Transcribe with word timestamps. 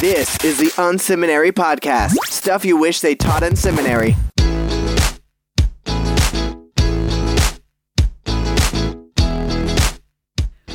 This 0.00 0.44
is 0.44 0.58
the 0.58 0.70
Unseminary 0.80 1.50
Podcast. 1.50 2.12
Stuff 2.28 2.64
you 2.64 2.76
wish 2.76 3.00
they 3.00 3.16
taught 3.16 3.42
in 3.42 3.56
seminary. 3.56 4.14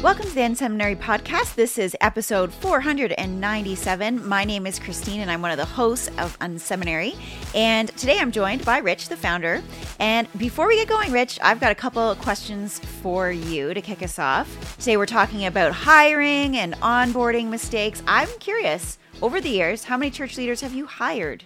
Welcome 0.04 0.26
to 0.26 0.36
the 0.36 0.42
Unseminary 0.42 0.98
Podcast. 0.98 1.56
This 1.56 1.78
is 1.78 1.96
episode 2.02 2.52
497. 2.56 4.28
My 4.28 4.44
name 4.44 4.68
is 4.68 4.78
Christine, 4.78 5.22
and 5.22 5.32
I'm 5.32 5.42
one 5.42 5.52
of 5.52 5.58
the 5.58 5.64
hosts 5.64 6.10
of 6.18 6.38
Unseminary. 6.40 7.16
And 7.56 7.88
today 7.96 8.20
I'm 8.20 8.30
joined 8.30 8.66
by 8.66 8.80
Rich, 8.80 9.08
the 9.08 9.16
founder. 9.16 9.64
And 10.00 10.28
before 10.38 10.68
we 10.68 10.76
get 10.76 10.90
going, 10.90 11.14
Rich, 11.14 11.40
I've 11.42 11.62
got 11.62 11.72
a 11.72 11.76
couple 11.76 12.02
of 12.02 12.20
questions 12.20 12.80
for 12.80 13.32
you 13.32 13.74
to 13.74 13.80
kick 13.80 14.04
us 14.04 14.20
off. 14.20 14.78
Today 14.78 14.98
we're 14.98 15.06
talking 15.06 15.46
about 15.46 15.72
hiring 15.72 16.58
and 16.58 16.74
onboarding 16.82 17.48
mistakes. 17.48 18.04
I'm 18.06 18.28
curious, 18.42 18.98
over 19.22 19.40
the 19.40 19.48
years, 19.48 19.86
how 19.86 19.96
many 19.96 20.12
church 20.12 20.38
leaders 20.38 20.60
have 20.60 20.74
you 20.74 20.86
hired? 20.86 21.46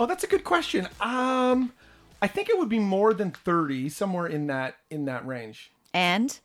Oh, 0.00 0.06
that's 0.06 0.24
a 0.24 0.28
good 0.28 0.44
question. 0.44 0.88
Um, 0.98 1.74
I 2.22 2.26
think 2.26 2.48
it 2.48 2.58
would 2.58 2.70
be 2.70 2.78
more 2.78 3.12
than 3.12 3.32
thirty, 3.32 3.90
somewhere 3.90 4.28
in 4.28 4.46
that 4.46 4.76
in 4.90 5.04
that 5.04 5.26
range. 5.26 5.72
And 5.92 6.40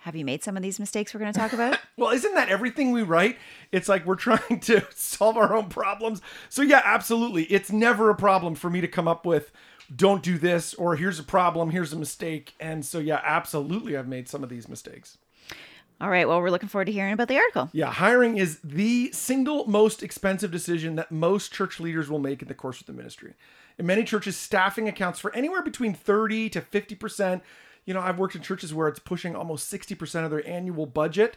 have 0.00 0.16
you 0.16 0.24
made 0.24 0.42
some 0.42 0.56
of 0.56 0.62
these 0.62 0.80
mistakes 0.80 1.12
we're 1.12 1.20
going 1.20 1.32
to 1.32 1.38
talk 1.38 1.52
about? 1.52 1.78
Well, 1.96 2.12
isn't 2.12 2.34
that 2.34 2.48
everything 2.48 2.92
we 2.92 3.02
write? 3.02 3.36
It's 3.72 3.86
like 3.86 4.06
we're 4.06 4.14
trying 4.14 4.60
to 4.60 4.86
solve 4.94 5.36
our 5.36 5.54
own 5.54 5.68
problems. 5.68 6.22
So 6.48 6.62
yeah, 6.62 6.80
absolutely. 6.82 7.44
It's 7.44 7.70
never 7.70 8.08
a 8.08 8.14
problem 8.14 8.54
for 8.54 8.70
me 8.70 8.80
to 8.80 8.88
come 8.88 9.06
up 9.06 9.26
with 9.26 9.52
don't 9.94 10.22
do 10.22 10.38
this 10.38 10.72
or 10.72 10.96
here's 10.96 11.18
a 11.18 11.22
problem, 11.22 11.70
here's 11.70 11.92
a 11.92 11.98
mistake. 11.98 12.54
And 12.58 12.86
so 12.86 13.00
yeah, 13.00 13.20
absolutely 13.22 13.98
I've 13.98 14.08
made 14.08 14.30
some 14.30 14.42
of 14.42 14.48
these 14.48 14.66
mistakes. 14.66 15.18
All 16.00 16.08
right. 16.08 16.26
Well, 16.26 16.40
we're 16.40 16.50
looking 16.50 16.70
forward 16.70 16.86
to 16.86 16.92
hearing 16.92 17.12
about 17.12 17.28
the 17.28 17.36
article. 17.36 17.68
Yeah, 17.72 17.92
hiring 17.92 18.38
is 18.38 18.60
the 18.64 19.12
single 19.12 19.66
most 19.66 20.02
expensive 20.02 20.50
decision 20.50 20.96
that 20.96 21.12
most 21.12 21.52
church 21.52 21.78
leaders 21.78 22.08
will 22.08 22.18
make 22.18 22.40
in 22.40 22.48
the 22.48 22.54
course 22.54 22.80
of 22.80 22.86
the 22.86 22.94
ministry. 22.94 23.34
In 23.76 23.84
many 23.84 24.04
churches, 24.04 24.38
staffing 24.38 24.88
accounts 24.88 25.20
for 25.20 25.34
anywhere 25.34 25.62
between 25.62 25.92
30 25.92 26.48
to 26.50 26.62
50%. 26.62 27.42
You 27.84 27.94
know, 27.94 28.00
I've 28.00 28.18
worked 28.18 28.34
in 28.34 28.42
churches 28.42 28.72
where 28.72 28.88
it's 28.88 28.98
pushing 28.98 29.34
almost 29.34 29.72
60% 29.72 30.24
of 30.24 30.30
their 30.30 30.46
annual 30.48 30.86
budget. 30.86 31.36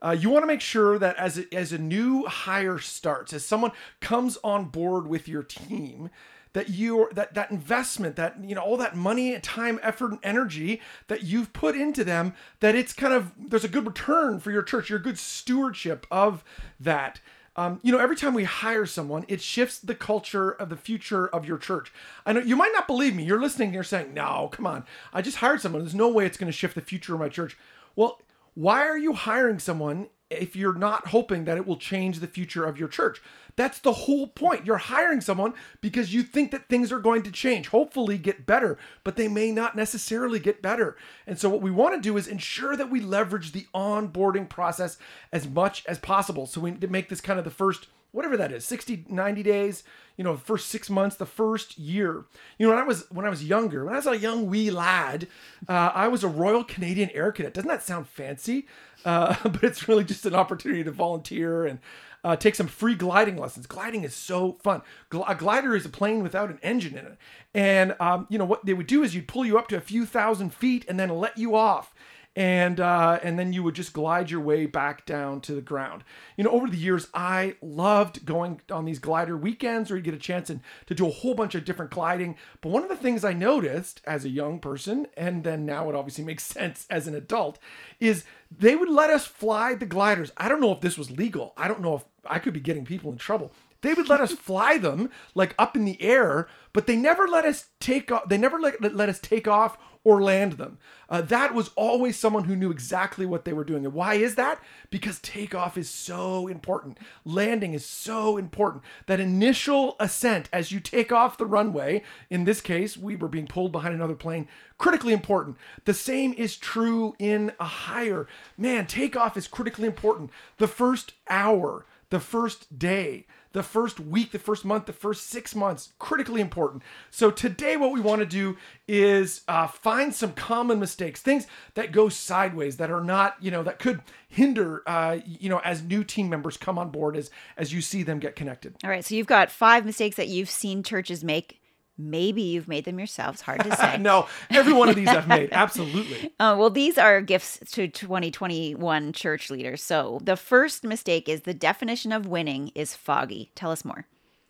Uh, 0.00 0.16
you 0.18 0.30
want 0.30 0.42
to 0.42 0.48
make 0.48 0.60
sure 0.60 0.98
that 0.98 1.16
as 1.16 1.38
a, 1.38 1.54
as 1.54 1.72
a 1.72 1.78
new 1.78 2.26
hire 2.26 2.78
starts, 2.78 3.32
as 3.32 3.44
someone 3.44 3.70
comes 4.00 4.36
on 4.42 4.64
board 4.64 5.06
with 5.06 5.28
your 5.28 5.44
team, 5.44 6.10
that 6.52 6.68
you 6.68 7.08
that 7.12 7.34
that 7.34 7.50
investment 7.50 8.16
that 8.16 8.36
you 8.44 8.54
know 8.54 8.60
all 8.60 8.76
that 8.76 8.96
money 8.96 9.38
time 9.40 9.78
effort 9.82 10.10
and 10.10 10.20
energy 10.22 10.80
that 11.08 11.22
you've 11.22 11.52
put 11.52 11.74
into 11.74 12.04
them 12.04 12.34
that 12.60 12.74
it's 12.74 12.92
kind 12.92 13.12
of 13.12 13.32
there's 13.38 13.64
a 13.64 13.68
good 13.68 13.86
return 13.86 14.38
for 14.38 14.50
your 14.50 14.62
church 14.62 14.90
you're 14.90 14.98
good 14.98 15.18
stewardship 15.18 16.06
of 16.10 16.44
that 16.78 17.20
um, 17.56 17.80
you 17.82 17.92
know 17.92 17.98
every 17.98 18.16
time 18.16 18.34
we 18.34 18.44
hire 18.44 18.86
someone 18.86 19.24
it 19.28 19.40
shifts 19.40 19.78
the 19.78 19.94
culture 19.94 20.50
of 20.50 20.68
the 20.68 20.76
future 20.76 21.26
of 21.28 21.44
your 21.44 21.58
church. 21.58 21.92
I 22.24 22.32
know 22.32 22.40
you 22.40 22.56
might 22.56 22.72
not 22.72 22.86
believe 22.86 23.14
me. 23.14 23.24
You're 23.24 23.40
listening 23.40 23.68
and 23.68 23.74
you're 23.74 23.84
saying 23.84 24.14
no 24.14 24.48
come 24.52 24.66
on. 24.66 24.84
I 25.12 25.22
just 25.22 25.38
hired 25.38 25.60
someone. 25.60 25.82
There's 25.82 25.94
no 25.94 26.08
way 26.08 26.26
it's 26.26 26.38
going 26.38 26.50
to 26.50 26.56
shift 26.56 26.74
the 26.74 26.80
future 26.80 27.14
of 27.14 27.20
my 27.20 27.28
church. 27.28 27.56
Well 27.96 28.20
why 28.54 28.82
are 28.82 28.98
you 28.98 29.14
hiring 29.14 29.58
someone 29.58 30.08
if 30.40 30.56
you're 30.56 30.74
not 30.74 31.08
hoping 31.08 31.44
that 31.44 31.56
it 31.56 31.66
will 31.66 31.76
change 31.76 32.20
the 32.20 32.26
future 32.26 32.64
of 32.64 32.78
your 32.78 32.88
church. 32.88 33.20
That's 33.56 33.78
the 33.78 33.92
whole 33.92 34.28
point. 34.28 34.64
You're 34.64 34.78
hiring 34.78 35.20
someone 35.20 35.54
because 35.80 36.14
you 36.14 36.22
think 36.22 36.50
that 36.50 36.68
things 36.68 36.90
are 36.90 36.98
going 36.98 37.22
to 37.24 37.30
change, 37.30 37.68
hopefully 37.68 38.16
get 38.16 38.46
better, 38.46 38.78
but 39.04 39.16
they 39.16 39.28
may 39.28 39.52
not 39.52 39.76
necessarily 39.76 40.38
get 40.38 40.62
better. 40.62 40.96
And 41.26 41.38
so, 41.38 41.48
what 41.48 41.60
we 41.60 41.70
want 41.70 41.94
to 41.94 42.00
do 42.00 42.16
is 42.16 42.26
ensure 42.26 42.76
that 42.76 42.90
we 42.90 43.00
leverage 43.00 43.52
the 43.52 43.66
onboarding 43.74 44.48
process 44.48 44.96
as 45.32 45.46
much 45.46 45.84
as 45.86 45.98
possible. 45.98 46.46
So, 46.46 46.60
we 46.62 46.72
make 46.72 47.08
this 47.08 47.20
kind 47.20 47.38
of 47.38 47.44
the 47.44 47.50
first 47.50 47.88
whatever 48.12 48.36
that 48.36 48.52
is 48.52 48.64
60 48.64 49.06
90 49.08 49.42
days 49.42 49.84
you 50.16 50.24
know 50.24 50.36
first 50.36 50.68
six 50.68 50.88
months 50.88 51.16
the 51.16 51.26
first 51.26 51.78
year. 51.78 52.24
You 52.58 52.66
know 52.66 52.70
when 52.70 52.78
i 52.78 52.86
was 52.86 53.06
when 53.10 53.26
i 53.26 53.30
was 53.30 53.44
younger 53.44 53.84
when 53.84 53.94
i 53.94 53.96
was 53.96 54.06
a 54.06 54.18
young 54.18 54.46
wee 54.46 54.70
lad 54.70 55.26
uh, 55.68 55.90
i 55.94 56.08
was 56.08 56.22
a 56.22 56.28
royal 56.28 56.64
canadian 56.64 57.10
air 57.10 57.32
cadet. 57.32 57.54
Doesn't 57.54 57.68
that 57.68 57.82
sound 57.82 58.06
fancy? 58.08 58.66
Uh, 59.04 59.36
but 59.42 59.64
it's 59.64 59.88
really 59.88 60.04
just 60.04 60.26
an 60.26 60.34
opportunity 60.34 60.84
to 60.84 60.90
volunteer 60.90 61.66
and 61.66 61.80
uh, 62.24 62.36
take 62.36 62.54
some 62.54 62.68
free 62.68 62.94
gliding 62.94 63.36
lessons. 63.36 63.66
Gliding 63.66 64.04
is 64.04 64.14
so 64.14 64.52
fun. 64.62 64.82
Gl- 65.10 65.28
a 65.28 65.34
glider 65.34 65.74
is 65.74 65.84
a 65.84 65.88
plane 65.88 66.22
without 66.22 66.50
an 66.50 66.60
engine 66.62 66.96
in 66.96 67.04
it. 67.04 67.18
And 67.52 67.96
um, 67.98 68.26
you 68.30 68.38
know 68.38 68.44
what 68.44 68.64
they 68.64 68.74
would 68.74 68.86
do 68.86 69.02
is 69.02 69.14
you'd 69.14 69.26
pull 69.28 69.44
you 69.44 69.58
up 69.58 69.68
to 69.68 69.76
a 69.76 69.80
few 69.80 70.06
thousand 70.06 70.54
feet 70.54 70.84
and 70.88 71.00
then 71.00 71.08
let 71.08 71.36
you 71.36 71.56
off 71.56 71.92
and 72.34 72.80
uh, 72.80 73.18
and 73.22 73.38
then 73.38 73.52
you 73.52 73.62
would 73.62 73.74
just 73.74 73.92
glide 73.92 74.30
your 74.30 74.40
way 74.40 74.64
back 74.64 75.04
down 75.04 75.40
to 75.42 75.54
the 75.54 75.60
ground. 75.60 76.02
You 76.36 76.44
know, 76.44 76.50
over 76.50 76.68
the 76.68 76.78
years, 76.78 77.08
I 77.12 77.56
loved 77.60 78.24
going 78.24 78.60
on 78.70 78.84
these 78.84 78.98
glider 78.98 79.36
weekends 79.36 79.90
where 79.90 79.98
you 79.98 80.02
get 80.02 80.14
a 80.14 80.18
chance 80.18 80.48
and 80.48 80.60
to 80.86 80.94
do 80.94 81.06
a 81.06 81.10
whole 81.10 81.34
bunch 81.34 81.54
of 81.54 81.64
different 81.64 81.90
gliding. 81.90 82.36
But 82.62 82.70
one 82.70 82.82
of 82.82 82.88
the 82.88 82.96
things 82.96 83.24
I 83.24 83.34
noticed 83.34 84.00
as 84.06 84.24
a 84.24 84.30
young 84.30 84.60
person, 84.60 85.08
and 85.16 85.44
then 85.44 85.66
now 85.66 85.90
it 85.90 85.94
obviously 85.94 86.24
makes 86.32 86.44
sense 86.44 86.86
as 86.88 87.06
an 87.06 87.14
adult, 87.14 87.58
is 88.00 88.24
they 88.50 88.76
would 88.76 88.88
let 88.88 89.10
us 89.10 89.26
fly 89.26 89.74
the 89.74 89.86
gliders. 89.86 90.32
I 90.36 90.48
don't 90.48 90.60
know 90.60 90.72
if 90.72 90.80
this 90.80 90.98
was 90.98 91.10
legal. 91.10 91.52
I 91.56 91.68
don't 91.68 91.80
know 91.80 91.96
if 91.96 92.04
I 92.24 92.38
could 92.38 92.54
be 92.54 92.60
getting 92.60 92.84
people 92.84 93.12
in 93.12 93.18
trouble. 93.18 93.52
They 93.82 93.94
would 93.94 94.08
let 94.08 94.20
us 94.20 94.32
fly 94.48 94.78
them 94.78 95.10
like 95.34 95.54
up 95.58 95.76
in 95.76 95.84
the 95.84 96.00
air, 96.00 96.48
but 96.72 96.86
they 96.86 96.96
never 96.96 97.28
let 97.28 97.44
us 97.44 97.66
take 97.78 98.10
off. 98.10 98.28
They 98.28 98.38
never 98.38 98.58
let, 98.58 98.94
let 98.94 99.10
us 99.10 99.20
take 99.20 99.46
off 99.46 99.76
or 100.04 100.22
land 100.22 100.54
them. 100.54 100.78
Uh, 101.08 101.20
that 101.20 101.54
was 101.54 101.70
always 101.76 102.18
someone 102.18 102.44
who 102.44 102.56
knew 102.56 102.70
exactly 102.70 103.26
what 103.26 103.44
they 103.44 103.52
were 103.52 103.64
doing. 103.64 103.84
And 103.84 103.94
why 103.94 104.14
is 104.14 104.34
that? 104.34 104.60
Because 104.90 105.18
takeoff 105.20 105.76
is 105.76 105.88
so 105.88 106.48
important. 106.48 106.98
Landing 107.24 107.74
is 107.74 107.84
so 107.84 108.36
important. 108.36 108.82
That 109.06 109.20
initial 109.20 109.94
ascent 110.00 110.48
as 110.52 110.72
you 110.72 110.80
take 110.80 111.12
off 111.12 111.38
the 111.38 111.46
runway, 111.46 112.02
in 112.30 112.44
this 112.44 112.60
case, 112.60 112.96
we 112.96 113.14
were 113.14 113.28
being 113.28 113.46
pulled 113.46 113.72
behind 113.72 113.94
another 113.94 114.14
plane, 114.14 114.48
critically 114.78 115.12
important. 115.12 115.56
The 115.84 115.94
same 115.94 116.32
is 116.32 116.56
true 116.56 117.14
in 117.18 117.52
a 117.60 117.64
hire. 117.64 118.26
Man, 118.56 118.86
takeoff 118.86 119.36
is 119.36 119.46
critically 119.46 119.86
important. 119.86 120.30
The 120.58 120.68
first 120.68 121.12
hour, 121.28 121.86
the 122.12 122.20
first 122.20 122.78
day, 122.78 123.24
the 123.52 123.62
first 123.62 123.98
week, 123.98 124.32
the 124.32 124.38
first 124.38 124.66
month, 124.66 124.84
the 124.84 124.92
first 124.92 125.28
six 125.28 125.54
months, 125.54 125.94
critically 125.98 126.42
important. 126.42 126.82
So 127.10 127.30
today, 127.30 127.78
what 127.78 127.90
we 127.90 128.02
want 128.02 128.20
to 128.20 128.26
do 128.26 128.58
is 128.86 129.40
uh, 129.48 129.66
find 129.66 130.14
some 130.14 130.34
common 130.34 130.78
mistakes, 130.78 131.22
things 131.22 131.46
that 131.72 131.90
go 131.90 132.10
sideways, 132.10 132.76
that 132.76 132.90
are 132.90 133.02
not, 133.02 133.36
you 133.40 133.50
know, 133.50 133.62
that 133.62 133.78
could 133.78 134.02
hinder, 134.28 134.82
uh, 134.86 135.20
you 135.24 135.48
know, 135.48 135.62
as 135.64 135.82
new 135.82 136.04
team 136.04 136.28
members 136.28 136.58
come 136.58 136.78
on 136.78 136.90
board, 136.90 137.16
as 137.16 137.30
as 137.56 137.72
you 137.72 137.80
see 137.80 138.02
them 138.02 138.18
get 138.18 138.36
connected. 138.36 138.74
All 138.84 138.90
right. 138.90 139.02
So 139.02 139.14
you've 139.14 139.26
got 139.26 139.50
five 139.50 139.86
mistakes 139.86 140.16
that 140.16 140.28
you've 140.28 140.50
seen 140.50 140.82
churches 140.82 141.24
make. 141.24 141.61
Maybe 142.10 142.42
you've 142.42 142.68
made 142.68 142.84
them 142.84 142.98
yourselves. 142.98 143.40
Hard 143.42 143.62
to 143.64 143.76
say. 143.76 143.98
no, 143.98 144.26
every 144.50 144.72
one 144.72 144.88
of 144.88 144.96
these 144.96 145.08
I've 145.08 145.28
made. 145.28 145.48
Absolutely. 145.52 146.32
Uh, 146.40 146.56
well, 146.58 146.70
these 146.70 146.98
are 146.98 147.20
gifts 147.20 147.58
to 147.72 147.88
2021 147.88 149.12
church 149.12 149.50
leaders. 149.50 149.82
So 149.82 150.20
the 150.22 150.36
first 150.36 150.84
mistake 150.84 151.28
is 151.28 151.42
the 151.42 151.54
definition 151.54 152.12
of 152.12 152.26
winning 152.26 152.72
is 152.74 152.94
foggy. 152.94 153.50
Tell 153.54 153.70
us 153.70 153.84
more. 153.84 154.06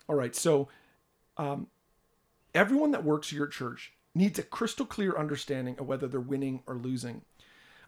All 0.08 0.16
right. 0.16 0.34
So, 0.34 0.68
um, 1.36 1.68
everyone 2.54 2.90
that 2.92 3.04
works 3.04 3.28
at 3.28 3.32
your 3.32 3.46
church 3.46 3.92
needs 4.14 4.38
a 4.38 4.42
crystal 4.42 4.86
clear 4.86 5.16
understanding 5.16 5.76
of 5.78 5.86
whether 5.86 6.06
they're 6.06 6.20
winning 6.20 6.62
or 6.66 6.76
losing. 6.76 7.22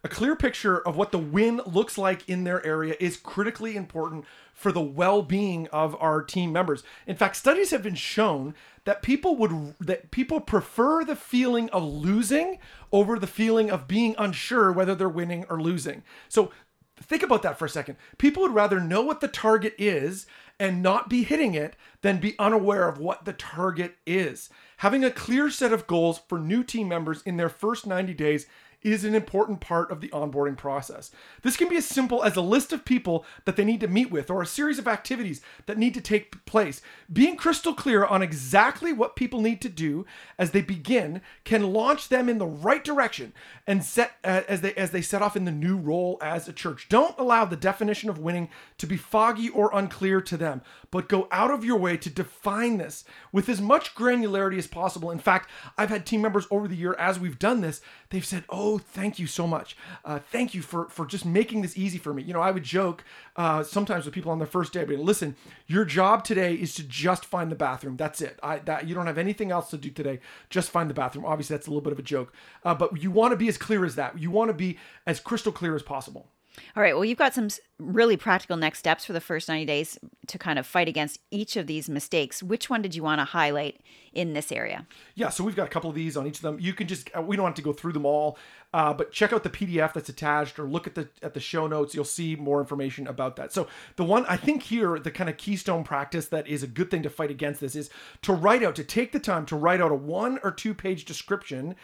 A 0.05 0.09
clear 0.09 0.37
picture 0.37 0.79
of 0.87 0.97
what 0.97 1.13
the 1.13 1.19
win 1.19 1.63
looks 1.65 1.97
like 1.97 2.29
in 2.29 2.45
their 2.45 2.65
area 2.65 2.95
is 3.01 3.17
critically 3.17 3.75
important 3.75 4.27
for 4.53 4.71
the 4.71 4.83
well-being 4.83 5.67
of 5.69 5.97
our 5.99 6.21
team 6.21 6.53
members. 6.53 6.83
In 7.07 7.17
fact, 7.17 7.37
studies 7.37 7.71
have 7.71 7.83
been 7.83 7.95
shown 7.95 8.55
that 8.85 9.01
people 9.01 9.35
would 9.37 9.75
that 9.81 10.11
people 10.11 10.41
prefer 10.41 11.05
the 11.05 11.17
feeling 11.17 11.71
of 11.71 11.83
losing 11.83 12.59
over 12.93 13.19
the 13.19 13.27
feeling 13.27 13.71
of 13.71 13.89
being 13.89 14.15
unsure 14.19 14.71
whether 14.71 14.95
they're 14.95 15.09
winning 15.09 15.47
or 15.49 15.59
losing. 15.59 16.03
So 16.29 16.53
think 17.01 17.23
about 17.23 17.41
that 17.41 17.59
for 17.59 17.65
a 17.65 17.71
second. 17.71 17.97
People 18.19 18.43
would 18.43 18.55
rather 18.55 18.81
know 18.81 19.01
what 19.01 19.23
the 19.23 19.29
target 19.29 19.75
is 19.79 20.27
and 20.61 20.83
not 20.83 21.09
be 21.09 21.25
hitting 21.25 21.55
it 21.55 21.77
than 22.03 22.19
be 22.19 22.39
unaware 22.39 22.89
of 22.89 22.99
what 22.99 23.25
the 23.25 23.33
target 23.33 23.97
is. 24.07 24.51
Having 24.79 25.05
a 25.05 25.11
clear 25.11 25.49
set 25.49 25.73
of 25.73 25.87
goals 25.87 26.21
for 26.29 26.39
new 26.39 26.63
team 26.63 26.89
members 26.89 27.23
in 27.23 27.39
their 27.39 27.49
first 27.49 27.87
90 27.87 28.13
days 28.13 28.47
is 28.85 29.05
an 29.05 29.15
important 29.15 29.61
part 29.61 29.91
of 29.91 30.01
the 30.01 30.09
onboarding 30.09 30.57
process. 30.57 31.11
This 31.43 31.57
can 31.57 31.69
be 31.69 31.77
as 31.77 31.87
simple 31.87 32.23
as 32.23 32.37
a 32.37 32.43
list 32.43 32.73
of 32.73 32.85
people 32.85 33.25
that 33.47 33.57
they 33.57 33.65
need 33.65 33.81
to 33.81 33.89
meet 33.89 34.11
with 34.11 34.31
or 34.31 34.43
a 34.43 34.47
series 34.47 34.79
of 34.79 34.87
activities 34.87 35.41
that 35.67 35.79
need 35.79 35.95
to 35.95 36.01
take 36.01 36.45
place. 36.45 36.83
Being 37.11 37.37
crystal 37.37 37.75
clear 37.75 38.05
on 38.05 38.23
exactly 38.23 38.93
what 38.93 39.17
people 39.17 39.41
need 39.41 39.63
to 39.63 39.69
do 39.71 40.05
as 40.39 40.51
they 40.51 40.61
begin 40.61 41.23
can 41.45 41.73
launch 41.73 42.09
them 42.09 42.29
in 42.29 42.39
the 42.39 42.47
right 42.47 42.85
direction 42.85 43.33
and 43.67 43.83
set 43.83 44.13
uh, 44.23 44.43
as 44.47 44.61
they 44.61 44.75
as 44.75 44.91
they 44.91 45.01
set 45.01 45.23
off 45.23 45.37
in 45.37 45.47
the 45.47 45.51
new 45.51 45.77
role 45.77 46.19
as 46.21 46.47
a 46.47 46.53
church. 46.53 46.89
Don't 46.91 47.19
allow 47.19 47.45
the 47.45 47.57
definition 47.57 48.11
of 48.11 48.19
winning 48.19 48.51
to 48.77 48.87
be 48.87 48.97
foggy 48.97 49.49
or 49.49 49.71
unclear 49.73 50.21
to 50.21 50.37
them, 50.37 50.61
but 50.91 51.09
go 51.09 51.27
out 51.33 51.51
of 51.51 51.65
your 51.65 51.79
way 51.79 51.97
to 51.97 52.11
define 52.11 52.77
this 52.77 53.05
with 53.33 53.49
as 53.49 53.61
much 53.61 53.95
granularity 53.95 54.59
as 54.59 54.67
possible. 54.67 55.11
In 55.11 55.19
fact, 55.19 55.49
I've 55.79 55.89
had 55.89 56.05
team 56.05 56.21
members 56.21 56.47
over 56.51 56.69
the 56.69 56.77
year 56.77 56.95
as 56.99 57.19
we've 57.19 57.39
done 57.39 57.63
this, 57.63 57.81
they've 58.11 58.25
said, 58.25 58.45
"Oh, 58.51 58.74
oh, 58.75 58.79
thank 58.79 59.19
you 59.19 59.27
so 59.27 59.47
much. 59.47 59.77
Uh, 60.05 60.19
thank 60.19 60.55
you 60.55 60.63
for 60.63 60.89
for 60.89 61.07
just 61.07 61.25
making 61.25 61.63
this 61.63 61.77
easy 61.77 61.99
for 61.99 62.13
me. 62.13 62.23
You 62.23 62.33
know, 62.33 62.41
I 62.41 62.51
would 62.51 62.63
joke 62.63 63.05
uh, 63.37 63.63
sometimes 63.63 64.05
with 64.05 64.15
people 64.15 64.33
on 64.33 64.39
their 64.39 64.47
first 64.47 64.73
day, 64.73 64.85
but 64.85 64.99
listen, 64.99 65.37
your 65.67 65.85
job 65.85 66.25
today 66.25 66.55
is 66.55 66.75
to 66.75 66.83
just 66.83 67.25
find 67.25 67.51
the 67.51 67.57
bathroom. 67.57 67.97
That's 67.97 68.21
it. 68.21 68.39
I 68.43 68.59
that 68.61 68.89
you 68.89 68.95
don't 68.95 69.07
have 69.07 69.19
anything 69.19 69.51
else 69.51 69.71
to 69.71 69.77
do 69.77 69.91
today. 69.91 70.21
Just 70.51 70.71
find 70.71 70.91
the 70.91 70.95
bathroom. 70.95 71.25
Obviously, 71.25 71.57
that's 71.57 71.67
a 71.67 71.71
little 71.71 71.83
bit 71.83 71.93
of 71.93 71.99
a 71.99 72.03
joke, 72.03 72.33
uh, 72.65 72.75
but 72.75 73.01
you 73.03 73.11
want 73.11 73.33
to 73.33 73.37
be 73.37 73.49
as 73.49 73.59
clear 73.59 73.85
as 73.85 73.95
that. 73.97 74.19
You 74.19 74.31
want 74.31 74.49
to 74.49 74.55
be 74.55 74.79
as 75.07 75.21
crystal 75.21 75.53
clear 75.53 75.75
as 75.75 75.83
possible. 75.83 76.29
All 76.77 76.83
right. 76.83 76.95
Well, 76.95 77.05
you've 77.05 77.19
got 77.19 77.35
some 77.35 77.49
really 77.79 78.17
practical 78.17 78.57
next 78.57 78.79
steps 78.79 79.05
for 79.05 79.13
the 79.13 79.21
first 79.21 79.49
90 79.49 79.65
days 79.65 79.99
to 80.29 80.39
kind 80.39 80.59
of 80.59 80.67
fight 80.67 80.89
against 80.89 81.19
each 81.31 81.57
of 81.57 81.67
these 81.67 81.89
mistakes. 81.89 82.43
Which 82.43 82.71
one 82.71 82.83
did 82.83 82.95
you 82.95 83.03
want 83.03 83.21
to 83.21 83.25
highlight 83.25 83.81
in 84.13 84.33
this 84.33 84.53
area? 84.53 84.87
Yeah, 85.15 85.31
so 85.31 85.43
we've 85.43 85.57
got 85.57 85.67
a 85.67 85.71
couple 85.71 85.91
of 85.91 85.97
these 85.97 86.17
on 86.17 86.27
each 86.27 86.37
of 86.37 86.43
them. 86.43 86.59
You 86.61 86.73
can 86.73 86.87
just 86.87 87.11
uh, 87.17 87.23
we 87.23 87.37
don't 87.37 87.47
have 87.47 87.55
to 87.55 87.63
go 87.63 87.73
through 87.73 87.93
them 87.93 88.07
all, 88.07 88.39
uh, 88.73 88.95
but 88.95 89.11
check 89.11 89.33
out 89.33 89.43
the 89.43 89.51
PDF 89.51 89.93
that's 89.93 90.09
attached 90.09 90.59
or 90.59 90.65
look 90.65 90.87
at 90.87 90.95
the 90.95 91.09
at 91.23 91.35
the 91.35 91.41
show 91.41 91.67
notes. 91.67 91.95
You'll 91.95 92.05
see 92.05 92.37
more 92.37 92.61
information 92.61 93.09
about 93.09 93.37
that. 93.37 93.53
So 93.53 93.67
the 93.97 94.05
one 94.05 94.25
I 94.27 94.37
think 94.37 94.63
here 94.63 94.99
the 94.99 95.11
kind 95.11 95.29
of 95.29 95.37
keystone 95.37 95.83
practice 95.83 96.27
that 96.29 96.47
is 96.47 96.63
a 96.63 96.69
good 96.69 96.91
thing 96.91 97.03
to 97.03 97.11
fight 97.11 97.31
against 97.31 97.61
this 97.61 97.75
is 97.75 97.91
to 98.23 98.33
write 98.33 98.63
out 98.63 98.77
to 98.77 98.85
take 98.85 99.13
the 99.13 99.21
time 99.21 99.47
to 99.47 99.57
write 99.57 99.81
out 99.81 99.91
a 99.91 99.97
one 99.97 100.39
or 100.45 100.53
two 100.53 100.75
page 100.75 101.05
description 101.05 101.75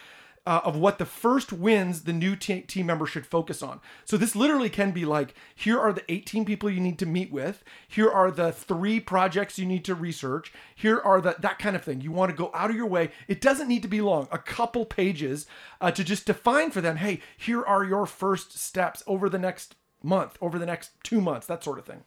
uh, 0.46 0.60
of 0.64 0.76
what 0.76 0.98
the 0.98 1.04
first 1.04 1.52
wins 1.52 2.02
the 2.02 2.12
new 2.12 2.34
te- 2.34 2.62
team 2.62 2.86
member 2.86 3.06
should 3.06 3.26
focus 3.26 3.62
on. 3.62 3.80
So 4.04 4.16
this 4.16 4.34
literally 4.34 4.70
can 4.70 4.90
be 4.90 5.04
like, 5.04 5.34
here 5.54 5.78
are 5.78 5.92
the 5.92 6.10
18 6.10 6.44
people 6.44 6.70
you 6.70 6.80
need 6.80 6.98
to 7.00 7.06
meet 7.06 7.30
with. 7.30 7.62
Here 7.86 8.10
are 8.10 8.30
the 8.30 8.50
three 8.50 9.00
projects 9.00 9.58
you 9.58 9.66
need 9.66 9.84
to 9.84 9.94
research. 9.94 10.52
Here 10.74 10.98
are 10.98 11.20
the 11.20 11.36
that 11.40 11.58
kind 11.58 11.76
of 11.76 11.84
thing. 11.84 12.00
You 12.00 12.10
want 12.10 12.30
to 12.30 12.36
go 12.36 12.50
out 12.54 12.70
of 12.70 12.76
your 12.76 12.86
way. 12.86 13.10
It 13.28 13.40
doesn't 13.40 13.68
need 13.68 13.82
to 13.82 13.88
be 13.88 14.00
long. 14.00 14.28
A 14.32 14.38
couple 14.38 14.86
pages 14.86 15.46
uh, 15.80 15.90
to 15.90 16.02
just 16.02 16.26
define 16.26 16.70
for 16.70 16.80
them. 16.80 16.96
Hey, 16.96 17.20
here 17.36 17.62
are 17.62 17.84
your 17.84 18.06
first 18.06 18.58
steps 18.58 19.02
over 19.06 19.28
the 19.28 19.38
next 19.38 19.76
month, 20.02 20.38
over 20.40 20.58
the 20.58 20.66
next 20.66 20.92
two 21.02 21.20
months, 21.20 21.46
that 21.46 21.62
sort 21.62 21.78
of 21.78 21.84
thing. 21.84 22.04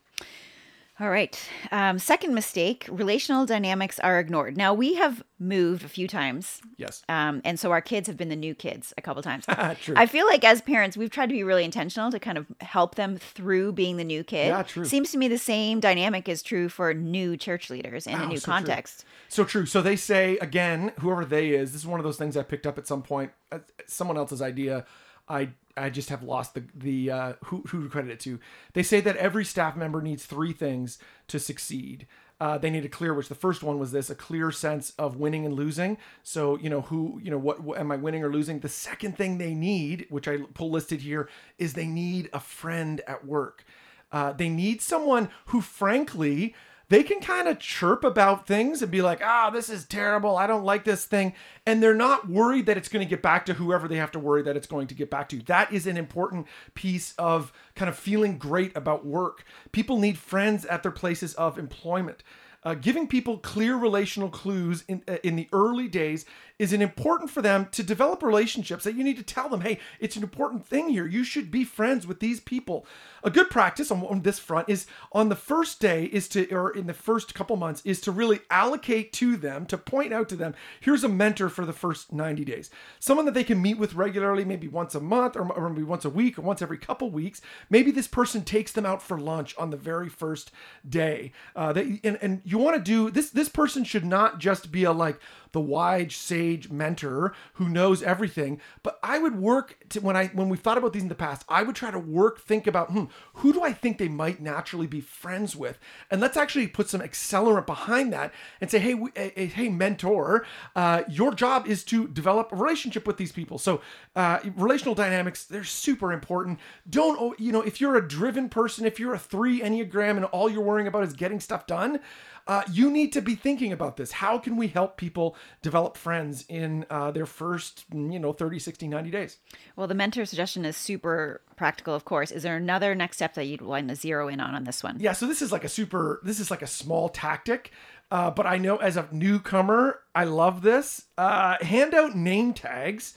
All 0.99 1.09
right. 1.09 1.37
Um, 1.71 1.97
second 1.97 2.35
mistake 2.35 2.85
relational 2.87 3.47
dynamics 3.47 3.99
are 3.99 4.19
ignored. 4.19 4.55
Now, 4.55 4.75
we 4.75 4.93
have 4.93 5.23
moved 5.39 5.83
a 5.83 5.87
few 5.87 6.07
times. 6.07 6.61
Yes. 6.77 7.01
Um, 7.09 7.41
and 7.43 7.59
so 7.59 7.71
our 7.71 7.81
kids 7.81 8.05
have 8.07 8.15
been 8.15 8.29
the 8.29 8.35
new 8.35 8.53
kids 8.53 8.93
a 8.95 9.01
couple 9.01 9.23
times. 9.23 9.45
True. 9.81 9.95
I 9.97 10.05
feel 10.05 10.27
like 10.27 10.43
as 10.43 10.61
parents, 10.61 10.95
we've 10.95 11.09
tried 11.09 11.29
to 11.29 11.33
be 11.33 11.43
really 11.43 11.63
intentional 11.65 12.11
to 12.11 12.19
kind 12.19 12.37
of 12.37 12.45
help 12.61 12.93
them 12.93 13.17
through 13.17 13.73
being 13.73 13.97
the 13.97 14.03
new 14.03 14.23
kid. 14.23 14.47
Yeah, 14.49 14.61
true. 14.61 14.85
Seems 14.85 15.11
to 15.13 15.17
me 15.17 15.27
the 15.27 15.39
same 15.39 15.79
dynamic 15.79 16.29
is 16.29 16.43
true 16.43 16.69
for 16.69 16.93
new 16.93 17.37
church 17.37 17.71
leaders 17.71 18.05
in 18.05 18.13
a 18.21 18.27
new 18.27 18.37
so 18.37 18.45
true. 18.45 18.53
context. 18.53 19.03
So 19.29 19.43
true. 19.43 19.65
So 19.65 19.81
they 19.81 19.95
say 19.95 20.37
again, 20.37 20.91
whoever 20.99 21.25
they 21.25 21.49
is. 21.49 21.73
This 21.73 21.81
is 21.81 21.87
one 21.87 21.99
of 21.99 22.03
those 22.03 22.17
things 22.17 22.37
I 22.37 22.43
picked 22.43 22.67
up 22.67 22.77
at 22.77 22.85
some 22.85 23.01
point. 23.01 23.31
uh, 23.51 23.59
Someone 23.87 24.15
else's 24.17 24.43
idea. 24.43 24.85
I 25.27 25.49
I 25.75 25.89
just 25.89 26.09
have 26.09 26.23
lost 26.23 26.53
the 26.53 26.63
the 26.75 27.11
uh, 27.11 27.33
who 27.45 27.63
who 27.67 27.83
to 27.83 27.89
credit 27.89 28.11
it 28.11 28.19
to. 28.21 28.39
They 28.73 28.83
say 28.83 29.01
that 29.01 29.17
every 29.17 29.45
staff 29.45 29.75
member 29.75 30.01
needs 30.01 30.25
three 30.25 30.53
things 30.53 30.99
to 31.27 31.39
succeed. 31.39 32.07
Uh, 32.39 32.57
they 32.57 32.69
need 32.69 32.83
a 32.83 32.89
clear, 32.89 33.13
which 33.13 33.29
the 33.29 33.35
first 33.35 33.63
one 33.63 33.79
was 33.79 33.91
this: 33.91 34.09
a 34.09 34.15
clear 34.15 34.51
sense 34.51 34.93
of 34.99 35.17
winning 35.17 35.45
and 35.45 35.55
losing. 35.55 35.97
So 36.23 36.57
you 36.59 36.69
know 36.69 36.81
who 36.81 37.19
you 37.23 37.31
know 37.31 37.37
what, 37.37 37.61
what 37.61 37.79
am 37.79 37.91
I 37.91 37.95
winning 37.95 38.23
or 38.23 38.31
losing? 38.31 38.59
The 38.59 38.69
second 38.69 39.17
thing 39.17 39.37
they 39.37 39.53
need, 39.53 40.07
which 40.09 40.27
I 40.27 40.37
pull 40.53 40.69
listed 40.69 41.01
here, 41.01 41.29
is 41.57 41.73
they 41.73 41.87
need 41.87 42.29
a 42.33 42.39
friend 42.39 43.01
at 43.07 43.25
work. 43.25 43.65
Uh, 44.11 44.31
they 44.31 44.49
need 44.49 44.79
someone 44.81 45.29
who, 45.47 45.59
frankly, 45.59 46.53
they 46.93 47.01
can 47.01 47.19
kind 47.21 47.47
of 47.47 47.57
chirp 47.57 48.03
about 48.03 48.45
things 48.45 48.83
and 48.83 48.91
be 48.91 49.01
like, 49.01 49.19
ah, 49.23 49.49
this 49.49 49.67
is 49.67 49.83
terrible. 49.83 50.37
I 50.37 50.45
don't 50.45 50.63
like 50.63 50.83
this 50.83 51.05
thing. 51.05 51.33
And 51.65 51.81
they're 51.81 51.95
not 51.95 52.29
worried 52.29 52.67
that 52.67 52.77
it's 52.77 52.87
going 52.87 53.03
to 53.03 53.09
get 53.09 53.23
back 53.23 53.47
to 53.47 53.55
whoever 53.55 53.87
they 53.87 53.95
have 53.95 54.11
to 54.11 54.19
worry 54.19 54.43
that 54.43 54.55
it's 54.55 54.67
going 54.67 54.85
to 54.85 54.93
get 54.93 55.09
back 55.09 55.27
to. 55.29 55.41
That 55.41 55.73
is 55.73 55.87
an 55.87 55.97
important 55.97 56.45
piece 56.75 57.15
of 57.17 57.51
kind 57.73 57.89
of 57.89 57.97
feeling 57.97 58.37
great 58.37 58.77
about 58.77 59.07
work. 59.07 59.43
People 59.71 59.97
need 59.97 60.19
friends 60.19 60.65
at 60.65 60.83
their 60.83 60.91
places 60.91 61.33
of 61.33 61.57
employment. 61.57 62.21
Uh, 62.63 62.75
giving 62.75 63.07
people 63.07 63.39
clear 63.39 63.75
relational 63.75 64.29
clues 64.29 64.85
in 64.87 65.01
uh, 65.07 65.17
in 65.23 65.35
the 65.35 65.49
early 65.51 65.87
days 65.87 66.25
is 66.59 66.71
it 66.71 66.81
important 66.81 67.29
for 67.31 67.41
them 67.41 67.67
to 67.71 67.81
develop 67.81 68.21
relationships 68.21 68.83
that 68.83 68.95
you 68.95 69.03
need 69.03 69.17
to 69.17 69.23
tell 69.23 69.49
them, 69.49 69.61
hey, 69.61 69.79
it's 69.99 70.15
an 70.15 70.23
important 70.23 70.65
thing 70.65 70.89
here. 70.89 71.07
You 71.07 71.23
should 71.23 71.49
be 71.49 71.63
friends 71.63 72.05
with 72.05 72.19
these 72.19 72.39
people. 72.39 72.85
A 73.23 73.31
good 73.31 73.49
practice 73.49 73.89
on, 73.89 74.03
on 74.05 74.21
this 74.21 74.37
front 74.37 74.69
is 74.69 74.85
on 75.11 75.29
the 75.29 75.35
first 75.35 75.79
day 75.79 76.05
is 76.05 76.27
to, 76.29 76.47
or 76.53 76.69
in 76.69 76.85
the 76.85 76.93
first 76.93 77.33
couple 77.33 77.55
months, 77.55 77.81
is 77.83 77.99
to 78.01 78.11
really 78.11 78.39
allocate 78.51 79.11
to 79.13 79.35
them, 79.35 79.65
to 79.65 79.77
point 79.77 80.13
out 80.13 80.29
to 80.29 80.35
them, 80.35 80.53
here's 80.79 81.03
a 81.03 81.09
mentor 81.09 81.49
for 81.49 81.65
the 81.65 81.73
first 81.73 82.13
90 82.13 82.45
days. 82.45 82.69
Someone 82.99 83.25
that 83.25 83.33
they 83.33 83.43
can 83.43 83.61
meet 83.61 83.79
with 83.79 83.95
regularly, 83.95 84.45
maybe 84.45 84.67
once 84.67 84.93
a 84.93 84.99
month 84.99 85.35
or, 85.35 85.51
or 85.51 85.69
maybe 85.69 85.83
once 85.83 86.05
a 86.05 86.09
week 86.09 86.37
or 86.37 86.43
once 86.43 86.61
every 86.61 86.77
couple 86.77 87.09
weeks. 87.09 87.41
Maybe 87.69 87.89
this 87.89 88.07
person 88.07 88.43
takes 88.43 88.71
them 88.71 88.85
out 88.85 89.01
for 89.01 89.17
lunch 89.17 89.55
on 89.57 89.71
the 89.71 89.77
very 89.77 90.09
first 90.09 90.51
day. 90.87 91.31
Uh, 91.55 91.73
they, 91.73 91.99
and, 92.03 92.19
and 92.21 92.41
you 92.45 92.59
want 92.59 92.77
to 92.77 92.81
do 92.83 93.09
this, 93.09 93.31
this 93.31 93.49
person 93.49 93.83
should 93.83 94.05
not 94.05 94.39
just 94.39 94.71
be 94.71 94.83
a 94.83 94.91
like, 94.91 95.19
the 95.53 95.61
wise 95.61 96.15
sage 96.15 96.69
mentor 96.69 97.33
who 97.53 97.69
knows 97.69 98.03
everything. 98.03 98.59
But 98.83 98.99
i 99.01 99.17
would 99.17 99.35
work 99.39 99.77
to 99.89 100.01
when 100.01 100.17
i 100.17 100.27
when 100.27 100.49
we 100.49 100.57
thought 100.57 100.77
about 100.77 100.93
these 100.93 101.03
in 101.03 101.09
the 101.09 101.15
past 101.15 101.45
i 101.47 101.63
would 101.63 101.75
try 101.75 101.91
to 101.91 101.99
work 101.99 102.41
think 102.41 102.67
about 102.67 102.91
hmm, 102.91 103.05
who 103.35 103.53
do 103.53 103.63
i 103.63 103.71
think 103.71 103.97
they 103.97 104.09
might 104.09 104.41
naturally 104.41 104.87
be 104.87 104.99
friends 104.99 105.55
with? 105.55 105.79
And 106.11 106.19
let's 106.19 106.37
actually 106.37 106.67
put 106.67 106.89
some 106.89 107.01
accelerant 107.01 107.65
behind 107.65 108.11
that 108.13 108.33
and 108.59 108.69
say 108.69 108.79
hey 108.79 108.93
we, 108.93 109.09
eh, 109.15 109.29
eh, 109.35 109.45
hey 109.45 109.69
mentor 109.69 110.45
uh, 110.75 111.03
your 111.07 111.33
job 111.33 111.67
is 111.67 111.83
to 111.85 112.07
develop 112.07 112.51
a 112.51 112.55
relationship 112.55 113.07
with 113.07 113.17
these 113.17 113.31
people. 113.31 113.57
So 113.57 113.81
uh, 114.15 114.39
relational 114.55 114.95
dynamics 114.95 115.45
they're 115.45 115.63
super 115.63 116.11
important. 116.11 116.59
Don't 116.89 117.17
oh, 117.19 117.35
you 117.37 117.51
know 117.51 117.61
if 117.61 117.79
you're 117.79 117.95
a 117.95 118.07
driven 118.07 118.49
person 118.49 118.85
if 118.85 118.99
you're 118.99 119.13
a 119.13 119.19
three 119.19 119.61
enneagram 119.61 120.17
and 120.17 120.25
all 120.25 120.49
you're 120.49 120.61
worrying 120.61 120.87
about 120.87 121.03
is 121.03 121.13
getting 121.13 121.39
stuff 121.39 121.67
done 121.67 121.99
uh, 122.45 122.63
you 122.71 122.91
need 122.91 123.13
to 123.13 123.21
be 123.21 123.35
thinking 123.35 123.71
about 123.71 123.97
this. 123.97 124.11
How 124.11 124.37
can 124.37 124.57
we 124.57 124.67
help 124.67 124.97
people 124.97 125.35
develop 125.61 125.95
friends 125.95 126.45
in 126.49 126.85
uh, 126.89 127.11
their 127.11 127.25
first, 127.25 127.85
you 127.93 128.19
know, 128.19 128.33
30, 128.33 128.59
60, 128.59 128.87
90 128.87 129.11
days? 129.11 129.37
Well, 129.75 129.87
the 129.87 129.95
mentor 129.95 130.25
suggestion 130.25 130.65
is 130.65 130.75
super 130.75 131.41
practical, 131.55 131.95
of 131.95 132.03
course. 132.03 132.31
Is 132.31 132.43
there 132.43 132.57
another 132.57 132.95
next 132.95 133.17
step 133.17 133.35
that 133.35 133.45
you'd 133.45 133.61
want 133.61 133.87
to 133.89 133.95
zero 133.95 134.27
in 134.27 134.41
on 134.41 134.55
on 134.55 134.65
this 134.65 134.83
one? 134.83 134.97
Yeah, 134.99 135.13
so 135.13 135.25
this 135.25 135.41
is 135.41 135.51
like 135.51 135.63
a 135.63 135.69
super, 135.69 136.19
this 136.23 136.39
is 136.39 136.51
like 136.51 136.61
a 136.61 136.67
small 136.67 137.09
tactic. 137.09 137.71
Uh, 138.11 138.29
but 138.29 138.45
I 138.45 138.57
know 138.57 138.77
as 138.77 138.97
a 138.97 139.07
newcomer, 139.11 140.01
I 140.13 140.25
love 140.25 140.61
this. 140.61 141.05
Uh, 141.17 141.57
hand 141.63 141.93
out 141.93 142.15
name 142.15 142.53
tags 142.53 143.15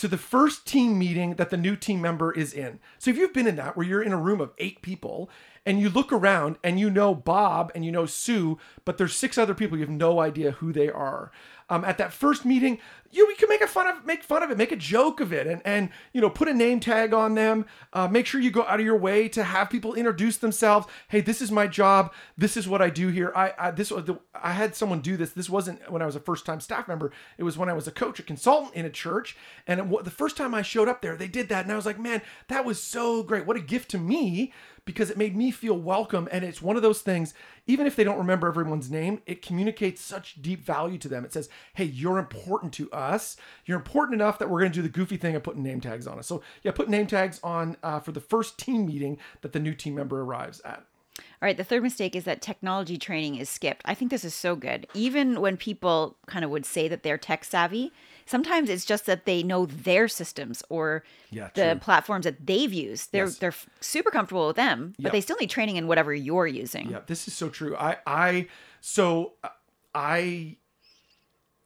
to 0.00 0.08
the 0.08 0.16
first 0.16 0.66
team 0.66 0.98
meeting 0.98 1.34
that 1.34 1.50
the 1.50 1.58
new 1.58 1.76
team 1.76 2.00
member 2.00 2.32
is 2.32 2.54
in. 2.54 2.78
So 2.98 3.10
if 3.10 3.18
you've 3.18 3.34
been 3.34 3.46
in 3.46 3.56
that 3.56 3.76
where 3.76 3.84
you're 3.84 4.02
in 4.02 4.12
a 4.12 4.16
room 4.16 4.40
of 4.40 4.52
eight 4.56 4.80
people 4.80 5.28
and 5.66 5.78
you 5.80 5.88
look 5.90 6.12
around 6.12 6.56
and 6.64 6.80
you 6.80 6.90
know 6.90 7.14
Bob 7.14 7.70
and 7.74 7.84
you 7.84 7.92
know 7.92 8.06
Sue, 8.06 8.58
but 8.84 8.98
there's 8.98 9.14
six 9.14 9.36
other 9.36 9.54
people 9.54 9.76
you 9.76 9.84
have 9.84 9.90
no 9.90 10.20
idea 10.20 10.52
who 10.52 10.72
they 10.72 10.88
are. 10.88 11.30
Um, 11.68 11.84
at 11.84 11.98
that 11.98 12.12
first 12.12 12.44
meeting, 12.44 12.78
you 13.12 13.26
we 13.28 13.36
can 13.36 13.48
make 13.48 13.60
a 13.60 13.66
fun 13.66 13.86
of 13.86 14.04
make 14.04 14.24
fun 14.24 14.42
of 14.42 14.50
it, 14.50 14.58
make 14.58 14.72
a 14.72 14.76
joke 14.76 15.20
of 15.20 15.32
it, 15.32 15.46
and 15.46 15.62
and 15.64 15.90
you 16.12 16.20
know 16.20 16.28
put 16.28 16.48
a 16.48 16.54
name 16.54 16.80
tag 16.80 17.14
on 17.14 17.36
them. 17.36 17.64
Uh, 17.92 18.08
make 18.08 18.26
sure 18.26 18.40
you 18.40 18.50
go 18.50 18.64
out 18.64 18.80
of 18.80 18.86
your 18.86 18.96
way 18.96 19.28
to 19.28 19.44
have 19.44 19.70
people 19.70 19.94
introduce 19.94 20.36
themselves. 20.36 20.88
Hey, 21.08 21.20
this 21.20 21.40
is 21.40 21.52
my 21.52 21.68
job. 21.68 22.12
This 22.36 22.56
is 22.56 22.66
what 22.66 22.82
I 22.82 22.90
do 22.90 23.08
here. 23.08 23.32
I, 23.36 23.52
I 23.56 23.70
this 23.70 23.92
was 23.92 24.06
the, 24.06 24.18
I 24.34 24.52
had 24.52 24.74
someone 24.74 25.00
do 25.00 25.16
this. 25.16 25.30
This 25.30 25.48
wasn't 25.48 25.88
when 25.90 26.02
I 26.02 26.06
was 26.06 26.16
a 26.16 26.20
first 26.20 26.44
time 26.44 26.60
staff 26.60 26.88
member. 26.88 27.12
It 27.38 27.44
was 27.44 27.56
when 27.56 27.68
I 27.68 27.74
was 27.74 27.86
a 27.86 27.92
coach, 27.92 28.18
a 28.18 28.24
consultant 28.24 28.74
in 28.74 28.84
a 28.84 28.90
church. 28.90 29.36
And 29.68 29.78
it, 29.78 30.04
the 30.04 30.10
first 30.10 30.36
time 30.36 30.54
I 30.54 30.62
showed 30.62 30.88
up 30.88 31.02
there, 31.02 31.16
they 31.16 31.28
did 31.28 31.48
that, 31.50 31.64
and 31.64 31.72
I 31.72 31.76
was 31.76 31.86
like, 31.86 32.00
man, 32.00 32.22
that 32.48 32.64
was 32.64 32.82
so 32.82 33.22
great. 33.22 33.46
What 33.46 33.56
a 33.56 33.60
gift 33.60 33.90
to 33.92 33.98
me 33.98 34.52
because 34.84 35.10
it 35.10 35.16
made 35.16 35.36
me 35.36 35.50
feel 35.50 35.76
welcome. 35.76 36.28
And 36.32 36.44
it's 36.44 36.62
one 36.62 36.76
of 36.76 36.82
those 36.82 37.00
things, 37.00 37.34
even 37.66 37.86
if 37.86 37.96
they 37.96 38.04
don't 38.04 38.18
remember 38.18 38.48
everyone's 38.48 38.90
name, 38.90 39.22
it 39.26 39.42
communicates 39.42 40.00
such 40.00 40.42
deep 40.42 40.64
value 40.64 40.98
to 40.98 41.08
them. 41.08 41.24
It 41.24 41.32
says, 41.32 41.48
hey, 41.74 41.84
you're 41.84 42.18
important 42.18 42.72
to 42.74 42.90
us. 42.90 43.36
You're 43.66 43.78
important 43.78 44.20
enough 44.20 44.38
that 44.38 44.50
we're 44.50 44.60
going 44.60 44.72
to 44.72 44.78
do 44.78 44.82
the 44.82 44.88
goofy 44.88 45.16
thing 45.16 45.34
of 45.34 45.42
putting 45.42 45.62
name 45.62 45.80
tags 45.80 46.06
on 46.06 46.18
us. 46.18 46.26
So, 46.26 46.42
yeah, 46.62 46.72
put 46.72 46.88
name 46.88 47.06
tags 47.06 47.40
on 47.42 47.76
uh, 47.82 48.00
for 48.00 48.12
the 48.12 48.20
first 48.20 48.58
team 48.58 48.86
meeting 48.86 49.18
that 49.42 49.52
the 49.52 49.60
new 49.60 49.74
team 49.74 49.94
member 49.94 50.20
arrives 50.20 50.60
at. 50.64 50.84
All 51.18 51.46
right, 51.46 51.56
the 51.56 51.64
third 51.64 51.82
mistake 51.82 52.14
is 52.14 52.24
that 52.24 52.40
technology 52.40 52.96
training 52.96 53.36
is 53.36 53.48
skipped. 53.48 53.82
I 53.84 53.94
think 53.94 54.10
this 54.10 54.24
is 54.24 54.34
so 54.34 54.56
good. 54.56 54.86
Even 54.94 55.40
when 55.40 55.56
people 55.56 56.16
kind 56.26 56.44
of 56.44 56.50
would 56.50 56.66
say 56.66 56.88
that 56.88 57.02
they're 57.02 57.18
tech 57.18 57.44
savvy, 57.44 57.92
sometimes 58.30 58.70
it's 58.70 58.84
just 58.84 59.04
that 59.06 59.24
they 59.26 59.42
know 59.42 59.66
their 59.66 60.08
systems 60.08 60.62
or 60.68 61.02
Yeah, 61.30 61.50
the 61.54 61.72
true. 61.72 61.80
platforms 61.80 62.24
that 62.24 62.46
they've 62.46 62.72
used. 62.72 63.12
They're 63.12 63.26
Yes. 63.26 63.38
they're 63.38 63.54
super 63.80 64.10
comfortable 64.10 64.46
with 64.46 64.56
them, 64.56 64.94
but 64.98 65.04
Yep. 65.06 65.12
they 65.12 65.20
still 65.20 65.36
need 65.40 65.50
training 65.50 65.76
in 65.76 65.86
whatever 65.88 66.14
you're 66.14 66.46
using. 66.46 66.90
Yeah, 66.90 67.00
this 67.06 67.26
is 67.28 67.34
so 67.34 67.48
true. 67.48 67.76
I 67.76 67.98
I 68.06 68.48
so 68.80 69.34
uh, 69.44 69.48
I 69.94 70.56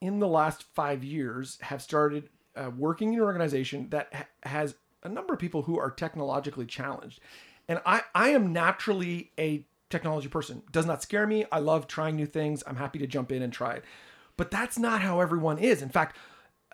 in 0.00 0.18
the 0.18 0.28
last 0.28 0.62
5 0.75 1.02
years 1.04 1.59
have 1.62 1.80
started 1.80 2.28
uh, 2.56 2.71
working 2.76 3.12
in 3.12 3.18
an 3.21 3.25
organization 3.25 3.88
that 3.90 4.09
ha- 4.12 4.26
has 4.42 4.75
a 5.02 5.09
number 5.09 5.33
of 5.35 5.40
people 5.40 5.62
who 5.62 5.78
are 5.78 5.90
technologically 5.90 6.66
challenged. 6.66 7.21
And 7.68 7.80
I 7.87 8.02
I 8.14 8.28
am 8.30 8.52
naturally 8.52 9.33
a 9.38 9.66
technology 9.90 10.28
person. 10.28 10.62
Does 10.73 10.87
not 10.87 11.02
scare 11.02 11.26
me. 11.26 11.47
I 11.52 11.59
love 11.59 11.87
trying 11.87 12.16
new 12.16 12.26
things. 12.26 12.62
I'm 12.66 12.76
happy 12.76 12.99
to 12.99 13.06
jump 13.06 13.30
in 13.33 13.42
and 13.42 13.52
try 13.52 13.75
it. 13.75 13.85
But 14.37 14.50
that's 14.50 14.78
not 14.78 15.00
how 15.02 15.21
everyone 15.21 15.59
is. 15.59 15.80
In 15.83 15.88
fact, 15.90 16.16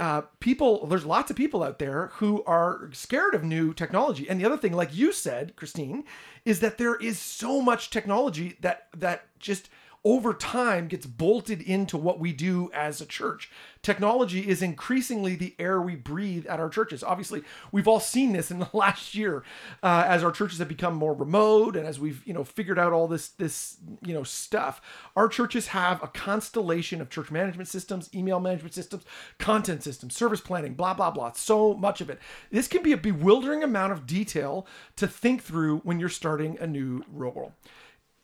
uh, 0.01 0.23
people, 0.41 0.87
there's 0.87 1.05
lots 1.05 1.31
of 1.31 1.37
people 1.37 1.63
out 1.63 1.79
there 1.79 2.07
who 2.15 2.43
are 2.45 2.89
scared 2.93 3.35
of 3.35 3.45
new 3.45 3.75
technology. 3.75 4.29
And 4.29 4.41
the 4.41 4.47
other 4.47 4.57
thing, 4.57 4.73
like 4.73 4.97
you 4.97 5.13
said, 5.13 5.55
Christine, 5.57 6.05
is 6.47 6.61
that 6.61 6.79
there 6.79 6.97
is 6.97 7.19
so 7.19 7.61
much 7.61 7.91
technology 7.91 8.57
that 8.63 8.89
that 8.97 9.27
just 9.39 9.69
over 10.05 10.33
time 10.33 10.89
gets 10.89 11.05
bolted 11.05 11.61
into 11.61 11.97
what 11.97 12.19
we 12.19 12.33
do 12.33 12.71
as 12.73 13.01
a 13.01 13.07
church. 13.07 13.51
Technology 13.83 14.49
is 14.49 14.63
increasingly 14.63 15.35
the 15.35 15.55
air 15.59 15.81
we 15.81 15.95
breathe 15.95 16.47
at 16.47 16.59
our 16.59 16.71
churches. 16.71 17.03
Obviously, 17.03 17.43
we've 17.71 17.89
all 17.89 18.01
seen 18.01 18.33
this 18.33 18.51
in 18.51 18.59
the 18.59 18.69
last 18.75 19.15
year 19.15 19.43
uh, 19.83 20.05
as 20.07 20.25
our 20.25 20.33
churches 20.33 20.59
have 20.59 20.69
become 20.69 20.95
more 20.95 21.13
remote 21.13 21.77
and 21.77 21.87
as 21.87 22.01
we've 22.01 22.27
you 22.27 22.33
know 22.33 22.45
figured 22.45 22.79
out 22.79 22.93
all 22.93 23.09
this 23.09 23.29
this 23.29 23.77
you 24.03 24.15
know 24.15 24.23
stuff. 24.23 24.81
Our 25.17 25.29
churches 25.29 25.69
have 25.69 26.03
a 26.03 26.09
constellation 26.09 27.01
of 27.01 27.11
church 27.11 27.31
management 27.31 27.69
systems, 27.69 28.09
email 28.15 28.41
management 28.41 28.75
systems, 28.75 29.05
content 29.39 29.83
systems, 29.83 30.17
service 30.17 30.41
planning, 30.41 30.75
blah 30.75 30.95
blah 30.95 31.11
blah. 31.11 31.33
So 31.33 31.75
much 31.75 32.01
of 32.01 32.09
it. 32.09 32.19
This 32.51 32.69
can 32.69 32.83
be 32.83 32.93
a 32.93 32.97
bewildering 32.97 33.63
amount 33.63 33.93
of 33.93 34.07
detail 34.07 34.67
to 34.97 35.07
think 35.07 35.43
through 35.43 35.79
when 35.81 36.01
you're 36.01 36.09
starting 36.09 36.59
a 36.59 36.67
new 36.67 37.05
role 37.13 37.53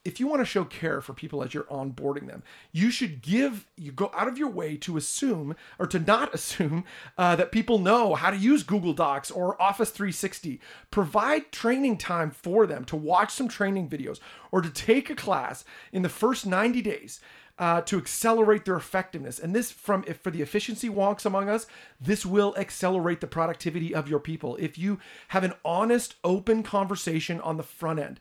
if 0.07 0.21
you 0.21 0.29
want 0.29 0.41
to 0.41 0.47
show 0.47 0.65
care 0.65 1.01
for 1.01 1.13
people 1.13 1.43
as 1.43 1.53
you're 1.53 1.65
onboarding 1.65 2.29
them, 2.29 2.45
you 2.71 2.91
should 2.91 3.23
give, 3.23 3.67
you 3.77 3.91
go 3.91 4.11
out 4.15 4.29
of 4.29 4.39
your 4.39 4.49
way 4.49 4.77
to 4.77 4.97
assume 4.97 5.57
or 5.81 5.87
to 5.89 5.99
not 5.99 6.33
assume 6.35 6.85
uh, 7.19 7.35
that 7.35 7.51
people 7.51 7.79
know 7.79 8.15
how 8.15 8.31
to 8.31 8.37
use 8.37 8.63
Google 8.63 8.93
Docs 8.93 9.33
or 9.33 9.61
Office 9.61 9.91
360. 9.91 10.61
Provide 10.93 11.51
training 11.51 11.99
time 11.99 12.31
for 12.31 12.67
them 12.67 12.85
to 12.85 12.97
watch 12.97 13.33
some 13.33 13.49
training 13.49 13.89
videos 13.89 14.21
or 14.53 14.63
to 14.63 14.71
take 14.71 15.11
a 15.11 15.17
class 15.17 15.65
in 15.93 16.03
the 16.03 16.09
first 16.09 16.47
90 16.47 16.81
days. 16.83 17.21
Uh, 17.59 17.81
to 17.81 17.97
accelerate 17.97 18.67
their 18.67 18.77
effectiveness. 18.77 19.39
And 19.39 19.57
this, 19.57 19.71
from 19.73 20.05
if 20.07 20.19
for 20.19 20.31
the 20.31 20.43
efficiency 20.43 20.91
wonks 20.91 21.25
among 21.25 21.49
us, 21.49 21.67
this 21.99 22.27
will 22.27 22.55
accelerate 22.59 23.23
the 23.23 23.27
productivity 23.27 23.95
of 23.95 24.11
your 24.11 24.21
people. 24.21 24.57
If 24.57 24.77
you 24.77 24.99
have 25.29 25.43
an 25.43 25.55
honest, 25.65 26.17
open 26.23 26.63
conversation 26.63 27.41
on 27.41 27.57
the 27.57 27.63
front 27.63 27.99
end, 27.99 28.21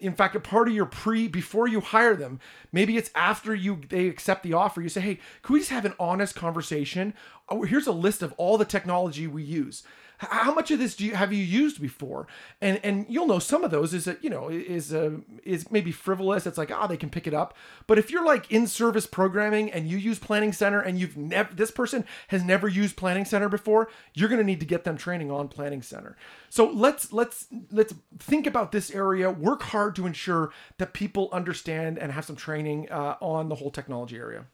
in 0.00 0.14
fact 0.14 0.36
a 0.36 0.40
part 0.40 0.68
of 0.68 0.74
your 0.74 0.86
pre 0.86 1.26
before 1.28 1.66
you 1.66 1.80
hire 1.80 2.14
them 2.14 2.38
maybe 2.70 2.96
it's 2.96 3.10
after 3.14 3.54
you 3.54 3.80
they 3.88 4.06
accept 4.06 4.42
the 4.42 4.52
offer 4.52 4.80
you 4.80 4.88
say 4.88 5.00
hey 5.00 5.18
can 5.42 5.54
we 5.54 5.60
just 5.60 5.70
have 5.70 5.84
an 5.84 5.94
honest 5.98 6.34
conversation? 6.34 7.14
Oh, 7.48 7.62
here's 7.62 7.86
a 7.86 7.92
list 7.92 8.22
of 8.22 8.32
all 8.36 8.58
the 8.58 8.64
technology 8.64 9.26
we 9.26 9.42
use 9.42 9.82
how 10.30 10.54
much 10.54 10.70
of 10.70 10.78
this 10.78 10.94
do 10.94 11.04
you 11.04 11.14
have 11.14 11.32
you 11.32 11.42
used 11.42 11.80
before? 11.80 12.26
And 12.60 12.80
and 12.82 13.06
you'll 13.08 13.26
know 13.26 13.38
some 13.38 13.64
of 13.64 13.70
those 13.70 13.92
is 13.94 14.04
that 14.04 14.22
you 14.22 14.30
know 14.30 14.48
is 14.48 14.92
uh, 14.92 15.18
is 15.44 15.70
maybe 15.70 15.92
frivolous. 15.92 16.46
It's 16.46 16.58
like 16.58 16.70
ah 16.70 16.82
oh, 16.82 16.86
they 16.86 16.96
can 16.96 17.10
pick 17.10 17.26
it 17.26 17.34
up. 17.34 17.56
But 17.86 17.98
if 17.98 18.10
you're 18.10 18.24
like 18.24 18.50
in 18.50 18.66
service 18.66 19.06
programming 19.06 19.70
and 19.70 19.88
you 19.88 19.96
use 19.96 20.18
planning 20.18 20.52
center 20.52 20.80
and 20.80 20.98
you've 20.98 21.16
never 21.16 21.52
this 21.54 21.70
person 21.70 22.04
has 22.28 22.42
never 22.42 22.68
used 22.68 22.96
planning 22.96 23.24
center 23.24 23.48
before 23.48 23.88
you're 24.14 24.28
going 24.28 24.40
to 24.40 24.46
need 24.46 24.60
to 24.60 24.66
get 24.66 24.84
them 24.84 24.96
training 24.96 25.30
on 25.30 25.48
planning 25.48 25.82
center. 25.82 26.16
So 26.48 26.70
let's 26.70 27.12
let's 27.12 27.46
let's 27.70 27.94
think 28.18 28.46
about 28.46 28.72
this 28.72 28.90
area. 28.90 29.30
Work 29.30 29.62
hard 29.62 29.96
to 29.96 30.06
ensure 30.06 30.52
that 30.78 30.92
people 30.92 31.28
understand 31.32 31.98
and 31.98 32.12
have 32.12 32.24
some 32.24 32.36
training 32.36 32.90
uh, 32.90 33.16
on 33.20 33.48
the 33.48 33.56
whole 33.56 33.70
technology 33.70 34.16
area 34.16 34.46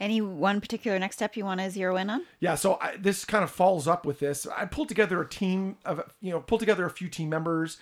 any 0.00 0.20
one 0.20 0.60
particular 0.60 0.98
next 0.98 1.16
step 1.16 1.36
you 1.36 1.44
want 1.44 1.60
to 1.60 1.70
zero 1.70 1.96
in 1.96 2.10
on? 2.10 2.24
Yeah, 2.40 2.54
so 2.54 2.78
I, 2.80 2.96
this 2.96 3.24
kind 3.24 3.44
of 3.44 3.50
follows 3.50 3.86
up 3.86 4.04
with 4.04 4.18
this. 4.20 4.46
I 4.46 4.66
pulled 4.66 4.88
together 4.88 5.20
a 5.20 5.28
team 5.28 5.76
of, 5.84 6.02
you 6.20 6.30
know, 6.30 6.40
pulled 6.40 6.60
together 6.60 6.84
a 6.84 6.90
few 6.90 7.08
team 7.08 7.28
members, 7.28 7.78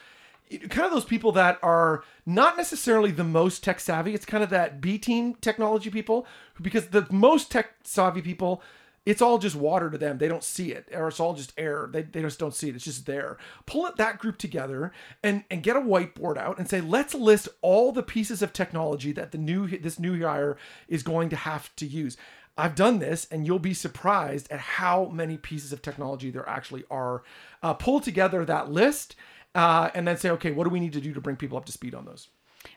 kind 0.50 0.84
of 0.84 0.90
those 0.90 1.04
people 1.04 1.32
that 1.32 1.58
are 1.62 2.04
not 2.26 2.56
necessarily 2.56 3.10
the 3.10 3.24
most 3.24 3.64
tech 3.64 3.80
savvy. 3.80 4.14
It's 4.14 4.26
kind 4.26 4.44
of 4.44 4.50
that 4.50 4.80
B 4.80 4.98
team 4.98 5.34
technology 5.34 5.88
people, 5.88 6.26
because 6.60 6.88
the 6.88 7.06
most 7.10 7.50
tech 7.50 7.74
savvy 7.84 8.20
people 8.20 8.62
it's 9.04 9.22
all 9.22 9.38
just 9.38 9.56
water 9.56 9.90
to 9.90 9.98
them. 9.98 10.18
They 10.18 10.28
don't 10.28 10.44
see 10.44 10.72
it, 10.72 10.88
or 10.92 11.08
it's 11.08 11.18
all 11.18 11.34
just 11.34 11.52
air. 11.56 11.88
They, 11.92 12.02
they 12.02 12.22
just 12.22 12.38
don't 12.38 12.54
see 12.54 12.68
it. 12.68 12.76
It's 12.76 12.84
just 12.84 13.06
there. 13.06 13.36
Pull 13.66 13.90
that 13.96 14.18
group 14.18 14.38
together 14.38 14.92
and, 15.22 15.44
and 15.50 15.62
get 15.62 15.76
a 15.76 15.80
whiteboard 15.80 16.36
out 16.36 16.58
and 16.58 16.68
say, 16.68 16.80
let's 16.80 17.14
list 17.14 17.48
all 17.62 17.90
the 17.90 18.02
pieces 18.02 18.42
of 18.42 18.52
technology 18.52 19.12
that 19.12 19.32
the 19.32 19.38
new 19.38 19.66
this 19.66 19.98
new 19.98 20.20
hire 20.22 20.56
is 20.88 21.02
going 21.02 21.28
to 21.30 21.36
have 21.36 21.74
to 21.76 21.86
use. 21.86 22.16
I've 22.56 22.74
done 22.74 22.98
this, 22.98 23.26
and 23.30 23.46
you'll 23.46 23.58
be 23.58 23.74
surprised 23.74 24.50
at 24.52 24.60
how 24.60 25.06
many 25.06 25.38
pieces 25.38 25.72
of 25.72 25.80
technology 25.80 26.30
there 26.30 26.48
actually 26.48 26.84
are. 26.90 27.22
Uh, 27.62 27.72
pull 27.74 28.00
together 28.00 28.44
that 28.44 28.70
list, 28.70 29.16
uh, 29.54 29.90
and 29.94 30.06
then 30.06 30.16
say, 30.16 30.30
okay, 30.30 30.50
what 30.50 30.64
do 30.64 30.70
we 30.70 30.80
need 30.80 30.92
to 30.92 31.00
do 31.00 31.14
to 31.14 31.20
bring 31.20 31.36
people 31.36 31.56
up 31.56 31.64
to 31.64 31.72
speed 31.72 31.94
on 31.94 32.04
those? 32.04 32.28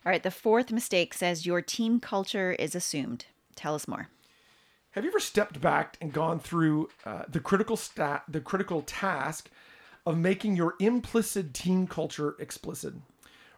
All 0.05 0.12
right. 0.12 0.24
The 0.24 0.32
fourth 0.32 0.72
mistake 0.72 1.13
says 1.13 1.46
your 1.46 1.62
team 1.62 2.00
culture 2.00 2.53
is 2.53 2.74
assumed. 2.74 3.25
Tell 3.55 3.75
us 3.75 3.88
more. 3.88 4.10
Have 4.95 5.03
you 5.03 5.09
ever 5.09 5.19
stepped 5.19 5.59
back 5.59 5.97
and 5.99 6.13
gone 6.13 6.39
through 6.39 6.87
uh, 7.05 7.23
the 7.27 7.41
critical 7.41 7.75
stat, 7.75 8.23
the 8.29 8.39
critical 8.39 8.81
task 8.81 9.49
of 10.05 10.17
making 10.17 10.55
your 10.55 10.75
implicit 10.79 11.53
team 11.53 11.85
culture 11.85 12.37
explicit? 12.39 12.93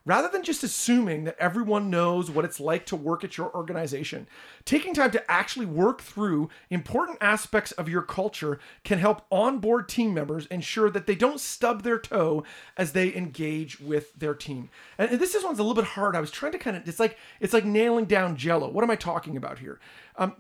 Rather 0.04 0.30
than 0.30 0.42
just 0.42 0.64
assuming 0.64 1.26
that 1.26 1.36
everyone 1.38 1.92
knows 1.92 2.32
what 2.32 2.46
it's 2.46 2.60
like 2.60 2.88
to 2.88 2.96
work 2.96 3.24
at 3.24 3.38
your 3.38 3.54
organization, 3.54 4.26
taking 4.66 4.96
time 4.96 5.12
to 5.12 5.32
actually 5.32 5.66
work 5.68 6.02
through 6.02 6.50
important 6.72 7.20
aspects 7.22 7.72
of 7.74 7.88
your 7.88 8.02
culture 8.02 8.58
can 8.84 8.98
help 8.98 9.24
onboard 9.30 9.88
team 9.88 10.16
members 10.16 10.48
ensure 10.48 10.90
that 10.90 11.06
they 11.06 11.16
don't 11.16 11.42
stub 11.42 11.84
their 11.84 12.00
toe 12.00 12.44
as 12.78 12.94
they 12.94 13.14
engage 13.14 13.80
with 13.80 14.12
their 14.16 14.34
team. 14.34 14.70
And 14.98 15.20
this 15.20 15.36
is 15.36 15.44
one's 15.44 15.60
a 15.60 15.64
little 15.64 15.76
bit 15.76 15.92
hard. 15.92 16.16
I 16.16 16.22
was 16.22 16.32
trying 16.32 16.54
to 16.54 16.58
kind 16.58 16.78
of 16.78 16.88
it's 16.88 17.02
like 17.02 17.18
it's 17.40 17.54
like 17.54 17.66
nailing 17.66 18.06
down 18.06 18.38
jello. 18.38 18.70
What 18.70 18.84
am 18.84 18.90
I 18.90 18.96
talking 18.96 19.38
about 19.38 19.60
here? 19.60 19.80
Um, 20.16 20.34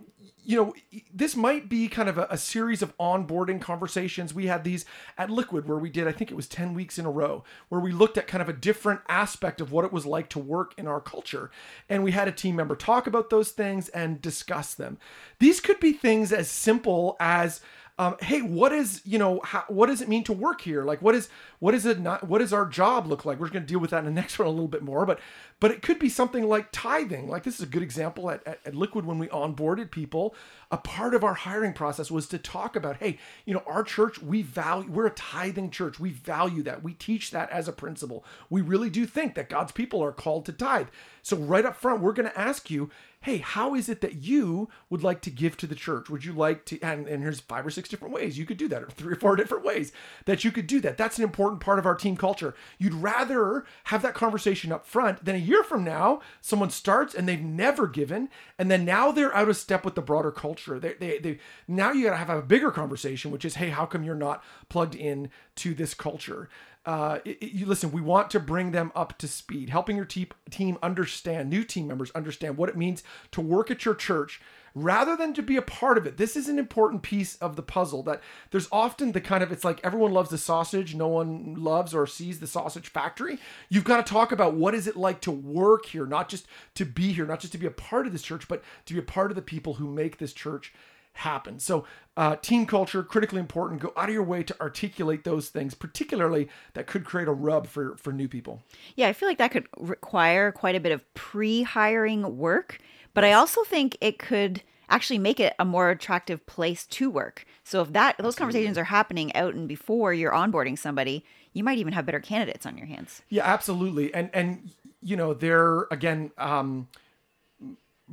you 0.47 0.55
know, 0.55 0.73
this 1.13 1.35
might 1.35 1.67
be 1.67 1.89
kind 1.89 2.07
of 2.07 2.17
a, 2.17 2.25
a, 2.29 2.37
series 2.37 2.81
of 2.81 2.97
onboarding 2.97 3.59
conversations. 3.59 4.33
We 4.33 4.47
had 4.47 4.63
these 4.63 4.85
at 5.17 5.29
Liquid 5.29 5.67
where 5.67 5.77
we 5.77 5.89
did, 5.89 6.07
I 6.07 6.13
think 6.13 6.31
it 6.31 6.35
was 6.35 6.47
10 6.47 6.73
weeks 6.73 6.97
in 6.97 7.05
a 7.05 7.11
row, 7.11 7.43
where 7.67 7.81
we 7.81 7.91
looked 7.91 8.17
at 8.17 8.27
kind 8.27 8.41
of 8.41 8.47
a 8.47 8.53
different 8.53 9.01
aspect 9.09 9.59
of 9.59 9.73
what 9.73 9.83
it 9.83 9.91
was 9.91 10.05
like 10.05 10.29
to 10.29 10.39
work 10.39 10.73
in 10.77 10.87
our 10.87 11.01
culture. 11.01 11.51
And 11.89 12.01
we 12.01 12.13
had 12.13 12.29
a 12.29 12.31
team 12.31 12.55
member 12.55 12.77
talk 12.77 13.07
about 13.07 13.29
those 13.29 13.51
things 13.51 13.89
and 13.89 14.21
discuss 14.21 14.73
them. 14.73 14.97
These 15.39 15.59
could 15.59 15.81
be 15.81 15.91
things 15.91 16.31
as 16.31 16.47
simple 16.47 17.17
as, 17.19 17.59
um, 17.99 18.15
hey, 18.21 18.41
what 18.41 18.71
is 18.71 19.01
you 19.05 19.17
know 19.17 19.41
how, 19.43 19.63
what 19.69 19.87
does 19.87 20.01
it 20.01 20.07
mean 20.07 20.23
to 20.25 20.33
work 20.33 20.61
here? 20.61 20.83
Like, 20.83 21.01
what 21.01 21.15
is 21.15 21.29
what 21.59 21.73
is 21.73 21.85
it 21.85 21.99
not? 21.99 22.27
What 22.27 22.39
does 22.39 22.53
our 22.53 22.65
job 22.65 23.07
look 23.07 23.25
like? 23.25 23.39
We're 23.39 23.49
going 23.49 23.63
to 23.63 23.67
deal 23.67 23.79
with 23.79 23.89
that 23.89 23.99
in 23.99 24.05
the 24.05 24.11
next 24.21 24.37
one 24.37 24.47
a 24.47 24.51
little 24.51 24.67
bit 24.67 24.83
more, 24.83 25.05
but 25.05 25.19
but 25.59 25.71
it 25.71 25.81
could 25.81 25.97
be 25.97 26.09
something 26.09 26.47
like 26.47 26.67
tithing. 26.71 27.27
Like 27.27 27.43
this 27.43 27.55
is 27.55 27.61
a 27.61 27.67
good 27.67 27.81
example 27.81 28.29
at, 28.29 28.45
at, 28.45 28.59
at 28.65 28.75
Liquid 28.75 29.05
when 29.05 29.17
we 29.17 29.27
onboarded 29.27 29.89
people. 29.89 30.35
A 30.69 30.77
part 30.77 31.15
of 31.15 31.23
our 31.23 31.33
hiring 31.33 31.73
process 31.73 32.11
was 32.11 32.27
to 32.27 32.37
talk 32.37 32.75
about, 32.75 32.97
hey, 32.97 33.17
you 33.45 33.53
know, 33.55 33.63
our 33.65 33.83
church 33.83 34.21
we 34.21 34.43
value 34.43 34.91
we're 34.91 35.07
a 35.07 35.11
tithing 35.11 35.71
church. 35.71 35.99
We 35.99 36.11
value 36.11 36.61
that. 36.63 36.83
We 36.83 36.93
teach 36.93 37.31
that 37.31 37.49
as 37.49 37.67
a 37.67 37.73
principle. 37.73 38.23
We 38.49 38.61
really 38.61 38.91
do 38.91 39.07
think 39.07 39.33
that 39.35 39.49
God's 39.49 39.71
people 39.71 40.03
are 40.03 40.11
called 40.11 40.45
to 40.45 40.53
tithe. 40.53 40.89
So 41.23 41.35
right 41.35 41.65
up 41.65 41.75
front, 41.75 42.01
we're 42.01 42.13
going 42.13 42.29
to 42.29 42.39
ask 42.39 42.69
you, 42.69 42.91
hey, 43.21 43.39
how 43.39 43.75
is 43.75 43.89
it 43.89 44.01
that 44.01 44.15
you 44.23 44.69
would 44.89 45.03
like 45.03 45.21
to 45.21 45.29
give 45.29 45.57
to 45.57 45.67
the 45.67 45.75
church? 45.75 46.09
Would 46.09 46.23
you 46.23 46.33
like 46.33 46.65
to, 46.65 46.79
and, 46.81 47.07
and 47.07 47.23
here's 47.23 47.39
five 47.39 47.65
or 47.65 47.69
six 47.69 47.89
different 47.89 48.13
ways 48.13 48.37
you 48.37 48.45
could 48.45 48.57
do 48.57 48.67
that, 48.69 48.83
or 48.83 48.89
three 48.89 49.13
or 49.13 49.17
four 49.17 49.35
different 49.35 49.65
ways 49.65 49.91
that 50.25 50.43
you 50.43 50.51
could 50.51 50.67
do 50.67 50.79
that. 50.81 50.97
That's 50.97 51.17
an 51.17 51.23
important 51.23 51.61
part 51.61 51.79
of 51.79 51.85
our 51.85 51.95
team 51.95 52.15
culture. 52.15 52.55
You'd 52.77 52.93
rather 52.93 53.65
have 53.85 54.01
that 54.03 54.13
conversation 54.13 54.71
up 54.71 54.85
front 54.85 55.25
than 55.25 55.35
a 55.35 55.39
year 55.39 55.63
from 55.63 55.83
now, 55.83 56.21
someone 56.41 56.69
starts 56.69 57.15
and 57.15 57.27
they've 57.27 57.41
never 57.41 57.87
given, 57.87 58.29
and 58.57 58.69
then 58.71 58.85
now 58.85 59.11
they're 59.11 59.35
out 59.35 59.49
of 59.49 59.57
step 59.57 59.83
with 59.83 59.95
the 59.95 60.01
broader 60.01 60.31
culture. 60.31 60.79
They, 60.79 60.93
they, 60.93 61.17
they 61.17 61.39
now 61.67 61.91
you 61.91 62.05
got 62.05 62.11
to 62.11 62.17
have 62.17 62.29
a 62.29 62.41
bigger 62.41 62.71
conversation, 62.71 63.31
which 63.31 63.45
is, 63.45 63.55
hey, 63.55 63.69
how 63.69 63.85
come 63.85 64.03
you're 64.03 64.15
not 64.15 64.43
plugged 64.69 64.95
in 64.95 65.29
to 65.55 65.73
this 65.73 65.93
culture? 65.93 66.49
Uh, 66.87 67.19
it, 67.25 67.37
it, 67.41 67.51
you 67.51 67.65
listen, 67.65 67.91
we 67.91 67.99
want 67.99 68.29
to 68.29 68.39
bring 68.39 68.71
them 68.71 68.93
up 68.95 69.17
to 69.17 69.27
speed, 69.27 69.69
helping 69.69 69.97
your 69.97 70.05
te- 70.05 70.31
team 70.49 70.77
understand, 70.81 71.49
new 71.49 71.65
team 71.65 71.85
members 71.85 72.11
understand 72.11 72.55
what 72.55 72.69
it 72.69 72.77
means 72.77 73.03
to 73.29 73.41
work 73.41 73.69
at 73.69 73.83
your 73.83 73.93
church 73.93 74.39
rather 74.73 75.17
than 75.17 75.33
to 75.33 75.41
be 75.41 75.57
a 75.57 75.61
part 75.61 75.97
of 75.97 76.07
it. 76.07 76.15
This 76.15 76.37
is 76.37 76.47
an 76.47 76.57
important 76.57 77.01
piece 77.01 77.35
of 77.37 77.57
the 77.57 77.61
puzzle 77.61 78.03
that 78.03 78.21
there's 78.51 78.69
often 78.71 79.11
the 79.11 79.19
kind 79.19 79.43
of 79.43 79.51
it's 79.51 79.65
like 79.65 79.81
everyone 79.83 80.13
loves 80.13 80.29
the 80.29 80.37
sausage, 80.37 80.95
no 80.95 81.09
one 81.09 81.55
loves 81.55 81.93
or 81.93 82.07
sees 82.07 82.39
the 82.39 82.47
sausage 82.47 82.87
factory. 82.87 83.37
You've 83.67 83.83
got 83.83 84.05
to 84.05 84.09
talk 84.09 84.31
about 84.31 84.53
what 84.53 84.73
is 84.73 84.87
it 84.87 84.95
like 84.95 85.19
to 85.21 85.31
work 85.31 85.87
here, 85.87 86.05
not 86.05 86.29
just 86.29 86.47
to 86.75 86.85
be 86.85 87.11
here, 87.11 87.25
not 87.25 87.41
just 87.41 87.51
to 87.51 87.59
be 87.59 87.67
a 87.67 87.71
part 87.71 88.07
of 88.07 88.13
this 88.13 88.21
church, 88.21 88.47
but 88.47 88.63
to 88.85 88.93
be 88.93 88.99
a 88.99 89.03
part 89.03 89.29
of 89.29 89.35
the 89.35 89.41
people 89.41 89.73
who 89.73 89.91
make 89.91 90.19
this 90.19 90.31
church 90.31 90.73
happen. 91.17 91.59
So, 91.59 91.85
uh, 92.15 92.35
team 92.37 92.65
culture, 92.65 93.03
critically 93.03 93.39
important. 93.39 93.81
Go 93.81 93.93
out 93.95 94.09
of 94.09 94.13
your 94.13 94.23
way 94.23 94.43
to 94.43 94.59
articulate 94.61 95.23
those 95.23 95.49
things, 95.49 95.73
particularly 95.73 96.49
that 96.73 96.87
could 96.87 97.05
create 97.05 97.27
a 97.27 97.33
rub 97.33 97.67
for, 97.67 97.95
for 97.97 98.11
new 98.11 98.27
people. 98.27 98.63
Yeah, 98.95 99.07
I 99.07 99.13
feel 99.13 99.29
like 99.29 99.37
that 99.37 99.51
could 99.51 99.67
require 99.77 100.51
quite 100.51 100.75
a 100.75 100.79
bit 100.79 100.91
of 100.91 101.13
pre 101.13 101.63
hiring 101.63 102.37
work, 102.37 102.79
but 103.13 103.23
yes. 103.23 103.31
I 103.31 103.33
also 103.33 103.63
think 103.63 103.97
it 104.01 104.17
could 104.17 104.63
actually 104.89 105.19
make 105.19 105.39
it 105.39 105.53
a 105.59 105.65
more 105.65 105.89
attractive 105.89 106.45
place 106.45 106.85
to 106.85 107.09
work. 107.09 107.45
So 107.63 107.81
if 107.81 107.93
that 107.93 108.17
those 108.17 108.33
Absolutely. 108.33 108.39
conversations 108.39 108.77
are 108.77 108.85
happening 108.85 109.35
out 109.35 109.53
and 109.53 109.67
before 109.67 110.13
you're 110.13 110.31
onboarding 110.31 110.77
somebody, 110.77 111.25
you 111.53 111.63
might 111.63 111.77
even 111.77 111.93
have 111.93 112.05
better 112.05 112.19
candidates 112.19 112.65
on 112.65 112.77
your 112.77 112.87
hands. 112.87 113.21
Yeah, 113.29 113.43
absolutely. 113.45 114.13
And 114.13 114.29
and 114.33 114.71
you 115.01 115.15
know, 115.15 115.33
they're 115.33 115.87
again 115.91 116.31
um 116.37 116.87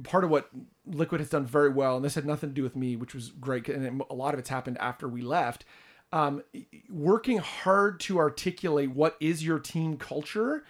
part 0.02 0.24
of 0.24 0.30
what 0.30 0.50
Liquid 0.86 1.20
has 1.20 1.30
done 1.30 1.46
very 1.46 1.68
well, 1.68 1.96
and 1.96 2.04
this 2.04 2.14
had 2.14 2.26
nothing 2.26 2.50
to 2.50 2.54
do 2.54 2.62
with 2.62 2.76
me, 2.76 2.96
which 2.96 3.14
was 3.14 3.30
great, 3.30 3.68
and 3.68 4.02
a 4.10 4.14
lot 4.14 4.34
of 4.34 4.40
it's 4.40 4.48
happened 4.48 4.78
after 4.78 5.08
we 5.08 5.22
left. 5.22 5.64
Um, 6.12 6.42
working 6.88 7.38
hard 7.38 7.98
to 8.00 8.18
articulate 8.18 8.90
what 8.90 9.16
is 9.20 9.44
your 9.44 9.58
team 9.58 9.96
culture 9.96 10.64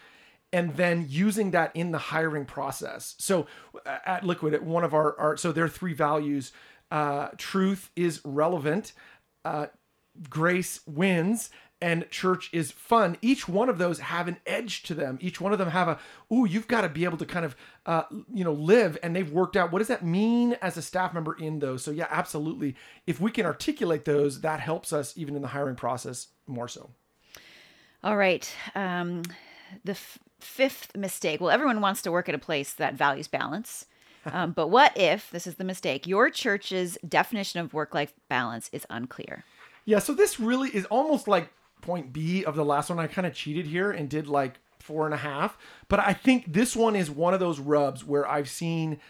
and 0.54 0.76
then 0.76 1.06
using 1.08 1.50
that 1.50 1.72
in 1.74 1.90
the 1.90 1.98
hiring 1.98 2.44
process. 2.44 3.16
So 3.18 3.46
at 3.84 4.24
Liquid, 4.24 4.54
at 4.54 4.62
one 4.62 4.84
of 4.84 4.94
our, 4.94 5.18
our 5.18 5.36
so 5.36 5.50
there 5.50 5.64
are 5.64 5.68
three 5.68 5.94
values. 5.94 6.52
Uh, 6.92 7.30
truth 7.36 7.90
is 7.96 8.20
relevant. 8.24 8.92
Uh, 9.44 9.66
grace 10.30 10.80
wins 10.86 11.50
and 11.84 12.08
church 12.10 12.48
is 12.50 12.72
fun 12.72 13.18
each 13.20 13.46
one 13.46 13.68
of 13.68 13.76
those 13.76 13.98
have 13.98 14.26
an 14.26 14.38
edge 14.46 14.84
to 14.84 14.94
them. 14.94 15.18
Each 15.20 15.38
one 15.38 15.52
of 15.52 15.58
them 15.58 15.68
have 15.68 15.86
a 15.86 15.98
ooh 16.32 16.46
you've 16.46 16.66
got 16.66 16.80
to 16.80 16.88
be 16.88 17.04
able 17.04 17.18
to 17.18 17.26
kind 17.26 17.44
of 17.44 17.54
uh, 17.84 18.04
you 18.32 18.42
know 18.42 18.54
live 18.54 18.96
and 19.02 19.14
they've 19.14 19.30
worked 19.30 19.54
out 19.54 19.70
what 19.70 19.80
does 19.80 19.88
that 19.88 20.02
mean 20.02 20.56
as 20.62 20.78
a 20.78 20.82
staff 20.82 21.12
member 21.12 21.34
in 21.34 21.58
those? 21.58 21.84
So 21.84 21.90
yeah 21.90 22.06
absolutely. 22.10 22.74
If 23.06 23.20
we 23.20 23.30
can 23.30 23.44
articulate 23.44 24.06
those 24.06 24.40
that 24.40 24.60
helps 24.60 24.94
us 24.94 25.12
even 25.18 25.36
in 25.36 25.42
the 25.42 25.48
hiring 25.48 25.76
process 25.76 26.28
more 26.46 26.68
so. 26.68 26.88
All 28.02 28.16
right 28.16 28.50
um, 28.74 29.22
the 29.84 29.92
f- 29.92 30.18
fifth 30.40 30.96
mistake. 30.96 31.38
Well 31.42 31.50
everyone 31.50 31.82
wants 31.82 32.00
to 32.02 32.10
work 32.10 32.30
at 32.30 32.34
a 32.34 32.38
place 32.38 32.72
that 32.72 32.94
values 32.94 33.28
balance 33.28 33.84
um, 34.32 34.52
but 34.52 34.68
what 34.68 34.96
if 34.96 35.30
this 35.32 35.46
is 35.46 35.56
the 35.56 35.64
mistake 35.64 36.06
your 36.06 36.30
church's 36.30 36.96
definition 37.06 37.60
of 37.60 37.74
work-life 37.74 38.14
balance 38.30 38.70
is 38.72 38.86
unclear? 38.88 39.44
Yeah, 39.84 39.98
so 39.98 40.14
this 40.14 40.40
really 40.40 40.70
is 40.70 40.86
almost 40.86 41.28
like 41.28 41.50
point 41.84 42.12
B 42.12 42.44
of 42.44 42.56
the 42.56 42.64
last 42.64 42.88
one. 42.88 42.98
I 42.98 43.06
kind 43.06 43.26
of 43.26 43.34
cheated 43.34 43.66
here 43.66 43.90
and 43.90 44.08
did 44.08 44.26
like 44.26 44.58
four 44.78 45.04
and 45.04 45.14
a 45.14 45.18
half. 45.18 45.56
But 45.88 46.00
I 46.00 46.14
think 46.14 46.52
this 46.52 46.74
one 46.74 46.96
is 46.96 47.10
one 47.10 47.34
of 47.34 47.40
those 47.40 47.60
rubs 47.60 48.04
where 48.04 48.28
I've 48.28 48.48
seen 48.48 49.00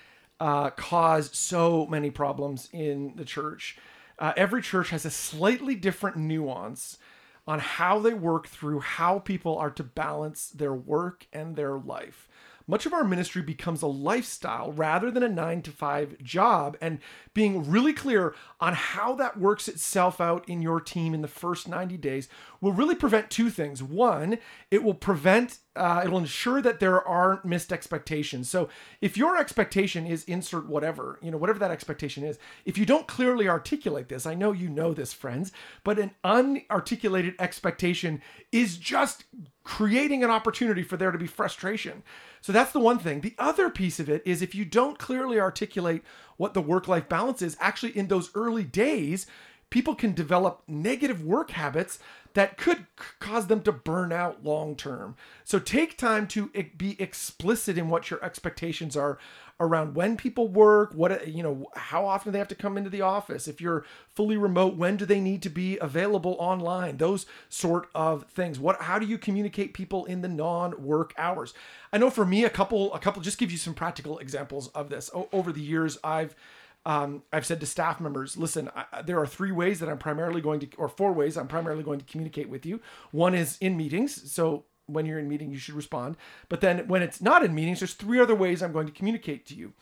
uh, 0.41 0.71
cause 0.71 1.31
so 1.33 1.87
many 1.87 2.11
problems 2.11 2.69
in 2.73 3.15
the 3.17 3.25
church. 3.25 3.79
Uh, 4.19 4.33
every 4.37 4.61
church 4.61 4.91
has 4.91 5.05
a 5.05 5.11
slightly 5.11 5.75
different 5.75 6.17
nuance 6.17 6.99
on 7.47 7.59
how 7.61 7.99
they 7.99 8.15
work 8.15 8.49
through 8.49 8.81
how 8.81 9.19
people 9.19 9.57
are 9.57 9.71
to 9.71 9.83
balance 9.83 10.49
their 10.49 10.75
work 10.75 11.27
and 11.33 11.57
their 11.57 11.79
life 11.79 12.29
much 12.67 12.87
of 12.87 12.93
our 12.93 13.05
ministry 13.05 13.43
becomes 13.43 13.83
a 13.83 13.87
lifestyle 13.87 14.73
rather 14.73 15.11
than 15.11 15.23
a 15.23 15.29
nine 15.29 15.63
to 15.63 15.71
five 15.71 16.17
job. 16.23 16.77
And 16.81 16.99
being 17.35 17.71
really 17.71 17.93
clear 17.93 18.35
on 18.61 18.75
how 18.75 19.15
that 19.17 19.39
works 19.39 19.69
itself 19.69 20.21
out 20.21 20.49
in 20.49 20.63
your 20.63 20.81
team 20.81 21.15
in 21.15 21.23
the 21.23 21.29
first 21.29 21.69
90 21.69 21.97
days 21.99 22.29
will 22.61 22.73
really 22.73 22.95
prevent 22.95 23.31
two 23.31 23.51
things. 23.51 23.83
One, 23.83 24.39
it 24.71 24.83
will 24.83 24.95
prevent, 24.95 25.59
uh, 25.77 26.03
it'll 26.05 26.19
ensure 26.19 26.63
that 26.63 26.81
there 26.81 27.07
aren't 27.07 27.45
missed 27.45 27.73
expectations. 27.73 28.49
So 28.49 28.69
if 29.01 29.17
your 29.17 29.37
expectation 29.37 30.07
is 30.07 30.25
insert 30.25 30.67
whatever, 30.67 31.19
you 31.21 31.31
know, 31.31 31.37
whatever 31.37 31.59
that 31.59 31.71
expectation 31.71 32.25
is, 32.25 32.39
if 32.65 32.79
you 32.79 32.87
don't 32.87 33.07
clearly 33.07 33.49
articulate 33.49 34.09
this, 34.09 34.25
I 34.27 34.35
know 34.35 34.53
you 34.53 34.69
know 34.69 34.95
this, 34.95 35.13
friends, 35.13 35.53
but 35.83 35.99
an 35.99 36.13
unarticulated 36.25 37.35
expectation 37.39 38.23
is 38.53 38.79
just 38.79 39.25
creating 39.65 40.23
an 40.23 40.31
opportunity 40.31 40.83
for 40.83 40.97
there 40.97 41.11
to 41.11 41.19
be 41.19 41.27
frustration. 41.27 42.03
So 42.43 42.53
that's 42.53 42.73
the 42.73 42.81
one 42.81 42.99
thing. 42.99 43.23
The 43.23 43.35
other 43.39 43.71
piece 43.71 43.99
of 43.99 44.11
it 44.11 44.23
is 44.27 44.43
if 44.43 44.55
you 44.55 44.65
don't 44.65 44.99
clearly 44.99 45.41
articulate 45.41 46.03
what 46.37 46.53
the 46.53 46.61
work 46.61 46.87
life 46.87 47.09
balance 47.09 47.41
is, 47.41 47.57
actually 47.59 47.97
in 47.97 48.09
those 48.09 48.31
early 48.35 48.65
days, 48.65 49.27
people 49.71 49.95
can 49.95 50.13
develop 50.13 50.63
negative 50.69 51.25
work 51.25 51.51
habits 51.53 51.99
that 52.35 52.59
could 52.59 52.87
cause 53.21 53.47
them 53.47 53.63
to 53.63 53.73
burn 53.73 54.13
out 54.13 54.45
long 54.45 54.77
term. 54.77 55.17
So 55.45 55.59
take 55.59 55.97
time 55.97 56.27
to 56.29 56.51
be 56.77 57.01
explicit 57.01 57.79
in 57.79 57.89
what 57.89 58.11
your 58.11 58.23
expectations 58.25 58.97
are 58.97 59.19
around 59.61 59.95
when 59.95 60.17
people 60.17 60.49
work, 60.49 60.93
what 60.95 61.13
uh, 61.13 61.19
you 61.27 61.43
know, 61.43 61.69
how 61.77 62.05
often 62.05 62.33
they 62.33 62.39
have 62.39 62.49
to 62.49 62.55
come 62.57 62.77
into 62.77 62.91
the 62.91 63.03
office. 63.03 63.47
If 63.47 63.61
you're 63.61 63.85
fully 64.13 64.37
remote, 64.37 64.77
when 64.77 64.97
do 64.97 65.07
they 65.07 65.21
need 65.21 65.43
to 65.43 65.49
be 65.49 65.79
available 65.79 66.37
online? 66.41 66.97
Those 66.97 67.25
sort 67.49 67.89
of 67.95 68.25
things. 68.25 68.59
What 68.59 68.83
how 68.83 68.99
do 68.99 69.07
you 69.07 69.17
communicate 69.17 69.73
people 69.73 70.05
in 70.07 70.23
the 70.23 70.29
non-work 70.29 71.15
hours? 71.17 71.55
I 71.93 71.99
know 71.99 72.11
for 72.11 72.27
me 72.27 72.45
a 72.45 72.51
couple 72.51 72.93
a 72.95 72.99
couple 72.99 73.23
just 73.23 73.39
give 73.39 73.53
you 73.53 73.59
some 73.59 73.75
practical 73.75 74.19
examples 74.19 74.69
of 74.69 74.89
this. 74.91 75.09
O- 75.15 75.29
over 75.33 75.53
the 75.53 75.63
years 75.63 75.99
I've 76.03 76.35
um, 76.87 77.23
I've 77.33 77.47
said 77.47 77.61
to 77.61 77.67
staff 77.67 78.01
members, 78.01 78.37
listen, 78.37 78.71
I, 78.75 79.03
there 79.03 79.19
are 79.19 79.27
three 79.27 79.53
ways 79.53 79.81
that 79.81 79.89
I'm 79.89 79.99
primarily 79.99 80.41
going 80.41 80.61
to, 80.61 80.69
or 80.77 80.89
four 80.89 81.13
ways 81.13 81.37
I'm 81.37 81.49
primarily 81.49 81.83
going 81.83 81.99
to 81.99 82.05
communicate 82.05 82.49
with 82.49 82.67
you. 82.67 82.81
One 83.11 83.35
is 83.35 83.57
in 83.61 83.77
meetings. 83.77 84.31
So 84.31 84.65
when 84.87 85.07
you're 85.07 85.19
in 85.19 85.29
meeting, 85.29 85.51
you 85.51 85.59
should 85.59 85.75
respond. 85.75 86.17
But 86.49 86.61
then 86.61 86.87
when 86.87 87.03
it's 87.03 87.23
not 87.23 87.45
in 87.45 87.55
meetings, 87.55 87.81
there's 87.81 87.95
three 87.95 88.21
other 88.21 88.35
ways 88.35 88.63
I'm 88.63 88.73
going 88.73 88.87
to 88.87 88.93
communicate 88.93 89.47
to 89.47 89.55
you. 89.55 89.73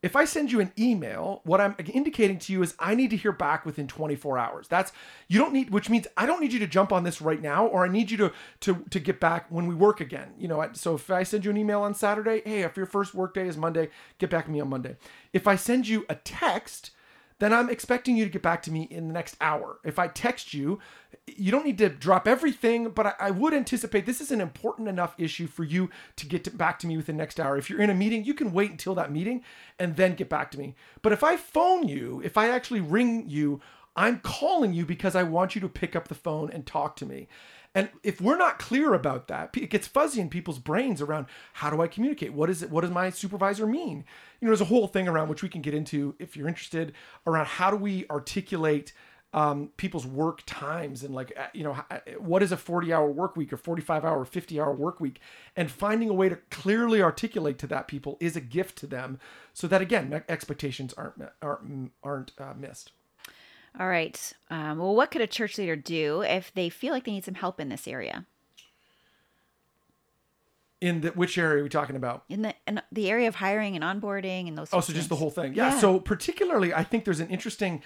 If 0.00 0.14
I 0.14 0.26
send 0.26 0.52
you 0.52 0.60
an 0.60 0.72
email, 0.78 1.40
what 1.42 1.60
I'm 1.60 1.74
indicating 1.92 2.38
to 2.38 2.52
you 2.52 2.62
is 2.62 2.76
I 2.78 2.94
need 2.94 3.10
to 3.10 3.16
hear 3.16 3.32
back 3.32 3.66
within 3.66 3.88
24 3.88 4.38
hours. 4.38 4.68
That's 4.68 4.92
you 5.26 5.40
don't 5.40 5.52
need, 5.52 5.70
which 5.70 5.90
means 5.90 6.06
I 6.16 6.24
don't 6.24 6.40
need 6.40 6.52
you 6.52 6.60
to 6.60 6.68
jump 6.68 6.92
on 6.92 7.02
this 7.02 7.20
right 7.20 7.42
now, 7.42 7.66
or 7.66 7.84
I 7.84 7.88
need 7.88 8.10
you 8.10 8.16
to 8.18 8.32
to 8.60 8.84
to 8.90 9.00
get 9.00 9.18
back 9.18 9.46
when 9.50 9.66
we 9.66 9.74
work 9.74 10.00
again. 10.00 10.34
You 10.38 10.46
know, 10.46 10.68
so 10.74 10.94
if 10.94 11.10
I 11.10 11.24
send 11.24 11.44
you 11.44 11.50
an 11.50 11.56
email 11.56 11.80
on 11.80 11.94
Saturday, 11.94 12.42
hey, 12.44 12.62
if 12.62 12.76
your 12.76 12.86
first 12.86 13.12
work 13.12 13.34
day 13.34 13.48
is 13.48 13.56
Monday, 13.56 13.88
get 14.18 14.30
back 14.30 14.44
to 14.44 14.52
me 14.52 14.60
on 14.60 14.68
Monday. 14.68 14.96
If 15.32 15.48
I 15.48 15.56
send 15.56 15.88
you 15.88 16.06
a 16.08 16.14
text, 16.14 16.92
then 17.38 17.52
I'm 17.52 17.70
expecting 17.70 18.16
you 18.16 18.24
to 18.24 18.30
get 18.30 18.42
back 18.42 18.62
to 18.62 18.72
me 18.72 18.88
in 18.90 19.06
the 19.06 19.14
next 19.14 19.36
hour. 19.40 19.78
If 19.84 19.98
I 19.98 20.08
text 20.08 20.52
you, 20.52 20.80
you 21.26 21.52
don't 21.52 21.64
need 21.64 21.78
to 21.78 21.88
drop 21.88 22.26
everything, 22.26 22.90
but 22.90 23.06
I, 23.06 23.14
I 23.20 23.30
would 23.30 23.54
anticipate 23.54 24.06
this 24.06 24.20
is 24.20 24.32
an 24.32 24.40
important 24.40 24.88
enough 24.88 25.14
issue 25.18 25.46
for 25.46 25.64
you 25.64 25.90
to 26.16 26.26
get 26.26 26.44
to, 26.44 26.50
back 26.50 26.78
to 26.80 26.86
me 26.86 26.96
within 26.96 27.16
the 27.16 27.22
next 27.22 27.38
hour. 27.38 27.56
If 27.56 27.70
you're 27.70 27.80
in 27.80 27.90
a 27.90 27.94
meeting, 27.94 28.24
you 28.24 28.34
can 28.34 28.52
wait 28.52 28.70
until 28.70 28.94
that 28.96 29.12
meeting 29.12 29.42
and 29.78 29.96
then 29.96 30.14
get 30.14 30.28
back 30.28 30.50
to 30.52 30.58
me. 30.58 30.74
But 31.02 31.12
if 31.12 31.22
I 31.22 31.36
phone 31.36 31.86
you, 31.86 32.20
if 32.24 32.36
I 32.36 32.48
actually 32.48 32.80
ring 32.80 33.28
you, 33.28 33.60
I'm 33.94 34.20
calling 34.20 34.72
you 34.72 34.86
because 34.86 35.16
I 35.16 35.24
want 35.24 35.54
you 35.54 35.60
to 35.60 35.68
pick 35.68 35.96
up 35.96 36.08
the 36.08 36.14
phone 36.14 36.50
and 36.50 36.64
talk 36.64 36.96
to 36.96 37.06
me. 37.06 37.28
And 37.74 37.90
if 38.02 38.20
we're 38.20 38.36
not 38.36 38.58
clear 38.58 38.94
about 38.94 39.28
that, 39.28 39.56
it 39.56 39.70
gets 39.70 39.86
fuzzy 39.86 40.20
in 40.20 40.28
people's 40.28 40.58
brains 40.58 41.00
around 41.00 41.26
how 41.54 41.70
do 41.70 41.80
I 41.80 41.86
communicate? 41.86 42.32
What 42.32 42.50
is 42.50 42.62
it? 42.62 42.70
What 42.70 42.80
does 42.80 42.90
my 42.90 43.10
supervisor 43.10 43.66
mean? 43.66 44.04
You 44.40 44.46
know, 44.46 44.50
there's 44.50 44.60
a 44.60 44.66
whole 44.66 44.88
thing 44.88 45.08
around 45.08 45.28
which 45.28 45.42
we 45.42 45.48
can 45.48 45.62
get 45.62 45.74
into 45.74 46.14
if 46.18 46.36
you're 46.36 46.48
interested 46.48 46.92
around 47.26 47.46
how 47.46 47.70
do 47.70 47.76
we 47.76 48.06
articulate 48.10 48.92
um, 49.34 49.70
people's 49.76 50.06
work 50.06 50.42
times 50.46 51.02
and 51.02 51.14
like 51.14 51.32
uh, 51.36 51.48
you 51.52 51.62
know 51.62 51.76
uh, 51.90 51.98
what 52.18 52.42
is 52.42 52.50
a 52.50 52.56
40 52.56 52.92
hour 52.92 53.10
work 53.10 53.36
week 53.36 53.52
or 53.52 53.58
45 53.58 54.04
hour 54.04 54.24
50 54.24 54.58
hour 54.58 54.72
work 54.72 55.00
week 55.00 55.20
and 55.54 55.70
finding 55.70 56.08
a 56.08 56.14
way 56.14 56.30
to 56.30 56.36
clearly 56.50 57.02
articulate 57.02 57.58
to 57.58 57.66
that 57.66 57.88
people 57.88 58.16
is 58.20 58.36
a 58.36 58.40
gift 58.40 58.78
to 58.78 58.86
them 58.86 59.20
so 59.52 59.66
that 59.66 59.82
again 59.82 60.22
expectations 60.30 60.94
aren't 60.94 61.22
aren't 61.42 61.92
aren't 62.02 62.32
uh, 62.38 62.54
missed 62.58 62.92
all 63.78 63.88
right. 63.88 64.32
Um, 64.50 64.78
well, 64.78 64.94
what 64.94 65.10
could 65.10 65.20
a 65.20 65.26
church 65.26 65.58
leader 65.58 65.76
do 65.76 66.22
if 66.22 66.52
they 66.54 66.68
feel 66.68 66.92
like 66.92 67.04
they 67.04 67.12
need 67.12 67.24
some 67.24 67.34
help 67.34 67.60
in 67.60 67.68
this 67.68 67.86
area? 67.88 68.26
In 70.80 71.00
the, 71.00 71.08
which 71.10 71.36
area 71.36 71.60
are 71.60 71.62
we 71.64 71.68
talking 71.68 71.96
about? 71.96 72.24
In 72.28 72.42
the 72.42 72.54
in 72.66 72.80
the 72.92 73.10
area 73.10 73.26
of 73.26 73.34
hiring 73.34 73.76
and 73.76 73.84
onboarding 73.84 74.46
and 74.46 74.56
those. 74.56 74.68
Oh, 74.72 74.80
so 74.80 74.92
just 74.92 75.08
the 75.08 75.16
whole 75.16 75.30
thing. 75.30 75.54
Yeah. 75.54 75.70
yeah. 75.74 75.78
So 75.80 75.98
particularly, 75.98 76.72
I 76.72 76.84
think 76.84 77.04
there's 77.04 77.20
an 77.20 77.30
interesting. 77.30 77.82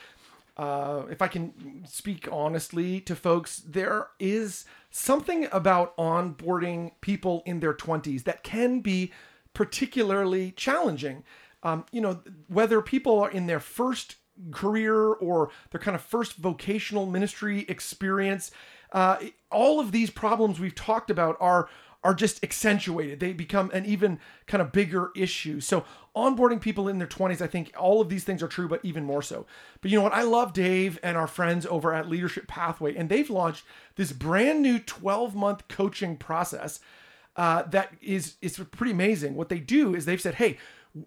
Uh, 0.54 1.04
if 1.10 1.22
I 1.22 1.28
can 1.28 1.86
speak 1.88 2.28
honestly 2.30 3.00
to 3.00 3.16
folks, 3.16 3.60
there 3.60 4.08
is 4.18 4.66
something 4.90 5.48
about 5.50 5.96
onboarding 5.96 6.92
people 7.00 7.42
in 7.46 7.60
their 7.60 7.72
20s 7.72 8.24
that 8.24 8.42
can 8.42 8.80
be 8.80 9.10
particularly 9.54 10.50
challenging. 10.50 11.24
Um, 11.62 11.86
you 11.90 12.02
know, 12.02 12.20
whether 12.48 12.82
people 12.82 13.18
are 13.20 13.30
in 13.30 13.46
their 13.46 13.60
first 13.60 14.16
career 14.50 14.96
or 14.96 15.50
their 15.70 15.80
kind 15.80 15.94
of 15.94 16.02
first 16.02 16.36
vocational 16.36 17.06
ministry 17.06 17.64
experience. 17.68 18.50
Uh, 18.92 19.16
all 19.50 19.80
of 19.80 19.92
these 19.92 20.10
problems 20.10 20.60
we've 20.60 20.74
talked 20.74 21.10
about 21.10 21.36
are 21.40 21.68
are 22.04 22.14
just 22.14 22.42
accentuated. 22.42 23.20
They 23.20 23.32
become 23.32 23.70
an 23.72 23.86
even 23.86 24.18
kind 24.46 24.60
of 24.60 24.72
bigger 24.72 25.12
issue. 25.14 25.60
So 25.60 25.84
onboarding 26.16 26.60
people 26.60 26.88
in 26.88 26.98
their 26.98 27.06
20s, 27.06 27.40
I 27.40 27.46
think 27.46 27.72
all 27.78 28.00
of 28.00 28.08
these 28.08 28.24
things 28.24 28.42
are 28.42 28.48
true, 28.48 28.66
but 28.66 28.84
even 28.84 29.04
more 29.04 29.22
so. 29.22 29.46
But 29.80 29.92
you 29.92 29.98
know 29.98 30.02
what? 30.02 30.12
I 30.12 30.22
love 30.22 30.52
Dave 30.52 30.98
and 31.02 31.16
our 31.16 31.28
friends 31.28 31.64
over 31.64 31.94
at 31.94 32.08
Leadership 32.08 32.48
Pathway, 32.48 32.96
and 32.96 33.08
they've 33.08 33.30
launched 33.30 33.64
this 33.94 34.10
brand 34.10 34.62
new 34.62 34.80
12 34.80 35.36
month 35.36 35.68
coaching 35.68 36.16
process 36.16 36.80
uh, 37.36 37.62
that 37.62 37.94
is 38.02 38.34
is 38.42 38.58
pretty 38.72 38.92
amazing. 38.92 39.34
What 39.34 39.48
they 39.48 39.58
do 39.58 39.94
is 39.94 40.04
they've 40.04 40.20
said, 40.20 40.34
hey, 40.34 40.58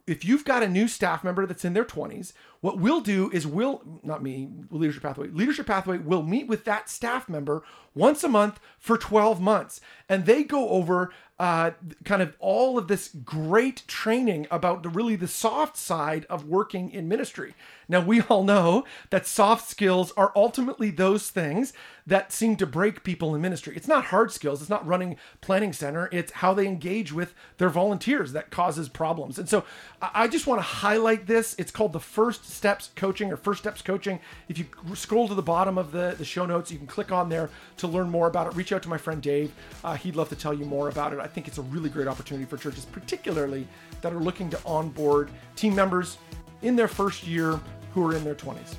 if 0.08 0.26
you've 0.26 0.46
got 0.46 0.64
a 0.64 0.68
new 0.68 0.88
staff 0.88 1.24
member 1.24 1.46
that's 1.46 1.66
in 1.66 1.74
their 1.74 1.86
20s, 1.86 2.34
what 2.66 2.80
we'll 2.80 3.00
do 3.00 3.30
is 3.30 3.46
we'll, 3.46 3.84
not 4.02 4.24
me, 4.24 4.50
Leadership 4.72 5.04
Pathway, 5.04 5.28
Leadership 5.28 5.68
Pathway 5.68 6.00
will 6.00 6.24
meet 6.24 6.48
with 6.48 6.66
that 6.66 6.90
staff 6.90 7.30
member 7.30 7.62
once 7.94 8.24
a 8.24 8.28
month 8.28 8.60
for 8.80 8.98
12 8.98 9.40
months. 9.40 9.80
And 10.10 10.26
they 10.26 10.44
go 10.44 10.70
over 10.70 11.12
uh, 11.38 11.72
kind 12.06 12.22
of 12.22 12.34
all 12.40 12.78
of 12.78 12.88
this 12.88 13.10
great 13.10 13.84
training 13.88 14.48
about 14.50 14.84
the 14.84 14.90
really 14.90 15.18
the 15.18 15.28
soft 15.28 15.76
side 15.76 16.26
of 16.30 16.48
working 16.48 16.90
in 16.92 17.10
ministry. 17.10 17.54
Now, 17.90 18.00
we 18.00 18.22
all 18.22 18.44
know 18.44 18.86
that 19.10 19.28
soft 19.28 19.70
skills 19.70 20.14
are 20.16 20.32
ultimately 20.36 20.92
those 20.92 21.30
things 21.30 21.74
that 22.08 22.32
seem 22.32 22.56
to 22.56 22.66
break 22.66 23.04
people 23.04 23.36
in 23.36 23.42
ministry. 23.42 23.76
It's 23.76 23.88
not 23.88 24.06
hard 24.06 24.32
skills, 24.32 24.62
it's 24.62 24.70
not 24.70 24.88
running 24.88 25.18
planning 25.42 25.74
center, 25.74 26.08
it's 26.12 26.32
how 26.32 26.54
they 26.54 26.68
engage 26.68 27.12
with 27.12 27.34
their 27.58 27.70
volunteers 27.70 28.32
that 28.32 28.50
causes 28.50 28.88
problems. 28.88 29.38
And 29.38 29.50
so 29.50 29.66
I 30.02 30.28
just 30.30 30.48
want 30.48 30.60
to 30.60 30.66
highlight 30.66 31.28
this. 31.28 31.54
It's 31.58 31.72
called 31.72 31.92
the 31.94 32.00
First 32.00 32.46
Steps 32.56 32.90
Coaching 32.96 33.32
or 33.32 33.38
First 33.38 33.62
Steps 33.62 33.82
Coaching. 33.82 34.20
If 34.50 34.58
you 34.58 34.66
scroll 34.94 35.28
to 35.28 35.36
the 35.36 35.42
bottom 35.42 35.78
of 35.78 35.92
the, 35.92 36.16
the 36.18 36.26
show 36.26 36.46
notes, 36.46 36.72
you 36.72 36.78
can 36.78 36.88
click 36.88 37.12
on 37.12 37.30
there 37.30 37.50
to 37.78 37.88
learn 37.88 38.10
more 38.10 38.28
about 38.28 38.48
it. 38.48 38.56
Reach 38.56 38.72
out 38.72 38.84
to 38.84 38.90
my 38.90 38.98
friend 38.98 39.22
Dave. 39.22 39.52
Uh, 39.84 39.96
he'd 39.96 40.16
love 40.16 40.30
to 40.30 40.36
tell 40.36 40.54
you 40.54 40.66
more 40.66 40.90
about 40.90 41.14
it. 41.14 41.20
I 41.20 41.28
think 41.28 41.48
it's 41.48 41.58
a 41.58 41.64
really 41.64 41.90
great 41.90 42.08
opportunity 42.08 42.46
for 42.46 42.58
churches, 42.58 42.86
particularly 42.86 43.68
that 44.02 44.14
are 44.14 44.20
looking 44.20 44.50
to 44.50 44.60
onboard 44.66 45.30
team 45.56 45.76
members 45.76 46.18
in 46.62 46.76
their 46.76 46.88
first 46.88 47.26
year 47.26 47.60
who 47.94 48.08
are 48.08 48.16
in 48.16 48.24
their 48.24 48.36
20s. 48.36 48.76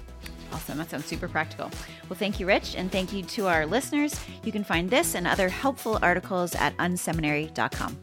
Awesome. 0.52 0.78
That 0.78 0.90
sounds 0.90 1.06
super 1.06 1.28
practical. 1.28 1.70
Well, 2.08 2.18
thank 2.18 2.38
you, 2.38 2.46
Rich, 2.46 2.76
and 2.76 2.90
thank 2.90 3.12
you 3.12 3.22
to 3.22 3.46
our 3.46 3.66
listeners. 3.66 4.18
You 4.44 4.52
can 4.52 4.64
find 4.64 4.88
this 4.88 5.14
and 5.14 5.26
other 5.26 5.48
helpful 5.48 5.98
articles 6.02 6.54
at 6.54 6.76
unseminary.com. 6.78 7.96